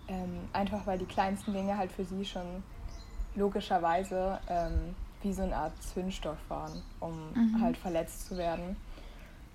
[0.07, 2.63] Ähm, einfach weil die kleinsten Dinge halt für sie schon
[3.35, 4.95] logischerweise ähm,
[5.25, 7.61] wie so eine Art Zündstoff waren, um mhm.
[7.61, 8.77] halt verletzt zu werden.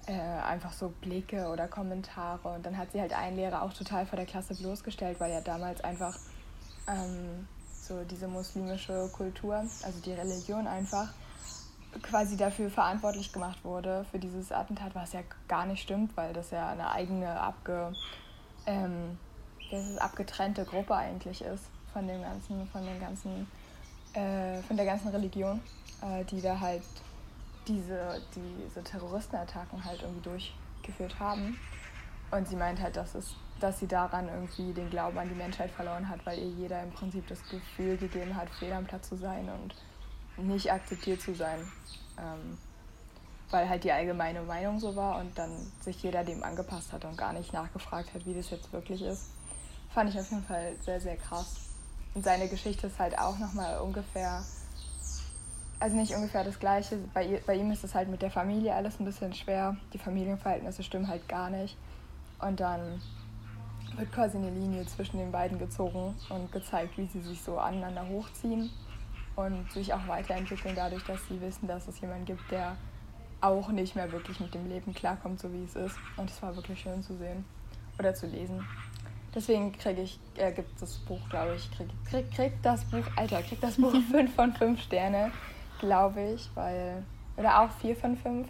[0.06, 2.48] Äh, einfach so Blicke oder Kommentare.
[2.48, 5.40] Und dann hat sie halt einen Lehrer auch total vor der Klasse bloßgestellt, weil ja
[5.40, 6.18] damals einfach
[6.88, 7.46] ähm,
[7.80, 11.12] so diese muslimische Kultur, also die Religion einfach,
[12.02, 16.50] quasi dafür verantwortlich gemacht wurde für dieses Attentat, was ja gar nicht stimmt, weil das
[16.50, 17.92] ja eine eigene abge,
[18.66, 19.18] ähm,
[19.98, 23.46] abgetrennte Gruppe eigentlich ist von dem ganzen, von den ganzen,
[24.14, 25.60] äh, von der ganzen Religion,
[26.02, 26.82] äh, die da halt
[27.66, 31.58] diese, diese Terroristenattacken halt irgendwie durchgeführt haben.
[32.30, 35.70] Und sie meint halt, dass, es, dass sie daran irgendwie den Glauben an die Menschheit
[35.70, 39.16] verloren hat, weil ihr jeder im Prinzip das Gefühl gegeben hat, fehl am Platz zu
[39.16, 41.60] sein und nicht akzeptiert zu sein.
[42.18, 42.56] Ähm,
[43.50, 45.50] weil halt die allgemeine Meinung so war und dann
[45.80, 49.30] sich jeder dem angepasst hat und gar nicht nachgefragt hat, wie das jetzt wirklich ist.
[49.92, 51.69] Fand ich auf jeden Fall sehr, sehr krass.
[52.14, 54.42] Und seine Geschichte ist halt auch nochmal ungefähr
[55.80, 56.98] also nicht ungefähr das Gleiche.
[57.14, 59.76] Bei, bei ihm ist es halt mit der Familie alles ein bisschen schwer.
[59.94, 61.76] Die Familienverhältnisse stimmen halt gar nicht.
[62.38, 63.00] Und dann
[63.96, 68.06] wird quasi eine Linie zwischen den beiden gezogen und gezeigt, wie sie sich so aneinander
[68.08, 68.70] hochziehen
[69.36, 72.76] und sich auch weiterentwickeln, dadurch, dass sie wissen, dass es jemanden gibt, der
[73.40, 75.96] auch nicht mehr wirklich mit dem Leben klarkommt, so wie es ist.
[76.18, 77.44] Und es war wirklich schön zu sehen
[77.98, 78.62] oder zu lesen.
[79.34, 83.42] Deswegen kriege ich, äh, gibt das Buch, glaube ich, krieg, krieg, krieg das Buch, Alter,
[83.42, 85.30] krieg das Buch 5 von 5 Sterne
[85.80, 87.02] glaube ich, weil,
[87.36, 88.46] oder auch 4 von 5,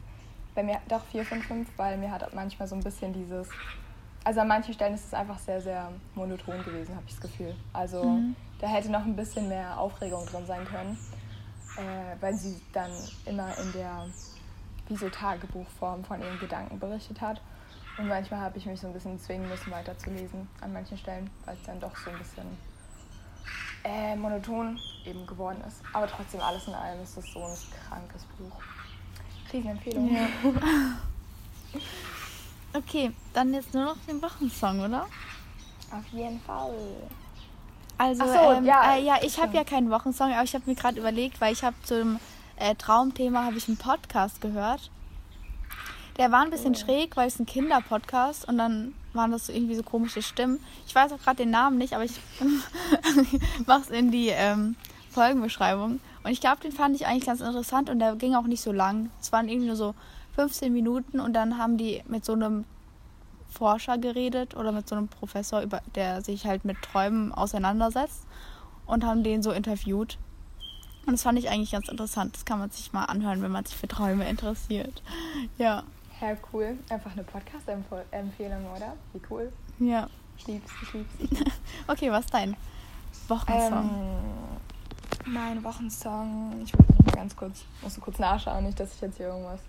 [0.54, 3.48] bei mir doch 4 von 5, weil mir hat manchmal so ein bisschen dieses,
[4.24, 7.54] also an manchen Stellen ist es einfach sehr, sehr monoton gewesen, habe ich das Gefühl.
[7.72, 8.36] Also mhm.
[8.60, 10.98] da hätte noch ein bisschen mehr Aufregung drin sein können,
[11.76, 12.90] äh, weil sie dann
[13.24, 14.06] immer in der,
[14.88, 17.40] wie so Tagebuchform von ihren Gedanken berichtet hat.
[17.98, 21.56] Und manchmal habe ich mich so ein bisschen zwingen müssen, weiterzulesen an manchen Stellen, weil
[21.56, 22.46] es dann doch so ein bisschen
[23.84, 25.82] äh, monoton eben geworden ist.
[25.92, 27.56] Aber trotzdem, alles in allem ist das so ein
[27.88, 28.56] krankes Buch.
[29.52, 30.14] Riesenempfehlung.
[30.14, 30.28] Ja.
[32.78, 35.06] okay, dann jetzt nur noch den Wochensong, oder?
[35.90, 36.72] Auf jeden Fall.
[37.98, 40.76] Also, so, ähm, ja, äh, ja, ich habe ja keinen Wochensong, aber ich habe mir
[40.76, 42.18] gerade überlegt, weil ich habe zum
[42.56, 44.90] äh, Traumthema habe ich einen Podcast gehört.
[46.20, 49.74] Der war ein bisschen schräg, weil es ein Kinderpodcast und dann waren das so irgendwie
[49.74, 50.62] so komische Stimmen.
[50.86, 52.12] Ich weiß auch gerade den Namen nicht, aber ich
[53.66, 54.76] mache es in die ähm,
[55.08, 55.98] Folgenbeschreibung.
[56.22, 58.70] Und ich glaube, den fand ich eigentlich ganz interessant und der ging auch nicht so
[58.70, 59.08] lang.
[59.18, 59.94] Es waren irgendwie nur so
[60.34, 62.66] 15 Minuten und dann haben die mit so einem
[63.48, 68.26] Forscher geredet oder mit so einem Professor, über, der sich halt mit Träumen auseinandersetzt
[68.84, 70.18] und haben den so interviewt.
[71.06, 72.34] Und das fand ich eigentlich ganz interessant.
[72.34, 75.02] Das kann man sich mal anhören, wenn man sich für Träume interessiert.
[75.56, 75.82] Ja.
[76.20, 76.78] Ja, cool.
[76.90, 78.94] Einfach eine Podcast-Empfehlung, oder?
[79.12, 79.52] Wie cool.
[79.78, 80.08] Ja.
[80.36, 81.50] Ich lieb's, ich lieb's.
[81.86, 82.56] okay, was ist dein
[83.28, 83.90] Wochensong?
[85.26, 89.16] Ähm, mein Wochensong, ich muss mal ganz kurz, muss kurz nachschauen, nicht, dass ich jetzt
[89.16, 89.60] hier irgendwas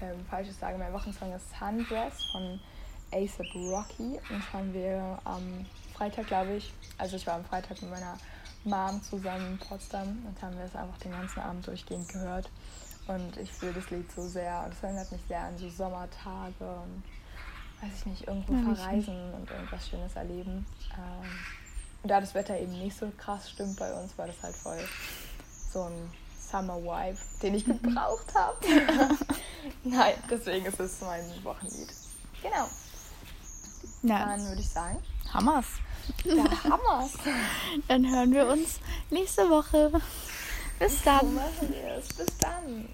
[0.00, 0.78] ähm, Falsches sage.
[0.78, 2.60] Mein Wochensong ist Sundress von
[3.12, 4.18] ASAP Rocky.
[4.30, 6.72] Und das haben wir am Freitag, glaube ich.
[6.98, 8.16] Also ich war am Freitag mit meiner
[8.64, 12.48] Mom zusammen in Potsdam und haben wir es einfach den ganzen Abend durchgehend gehört.
[13.06, 14.62] Und ich fühle das Lied so sehr.
[14.64, 17.02] Und es erinnert mich sehr an so Sommertage und
[17.82, 20.66] weiß ich nicht, irgendwo ja, verreisen und irgendwas Schönes erleben.
[20.96, 21.30] Ähm,
[22.02, 24.78] und da das Wetter eben nicht so krass stimmt bei uns, war das halt voll
[25.72, 28.56] so ein Summer Vibe, den ich gebraucht habe.
[29.84, 31.88] Nein, deswegen ist es mein Wochenlied.
[32.42, 32.68] Genau.
[34.02, 34.26] Ja.
[34.26, 34.98] Dann würde ich sagen.
[35.32, 35.66] Hammers.
[36.24, 37.12] Ja, Hammers.
[37.88, 38.80] Dann hören wir uns
[39.10, 39.90] nächste Woche.
[40.78, 41.20] Bis dann.
[41.20, 42.08] So machen wir es.
[42.08, 42.88] Bis dann.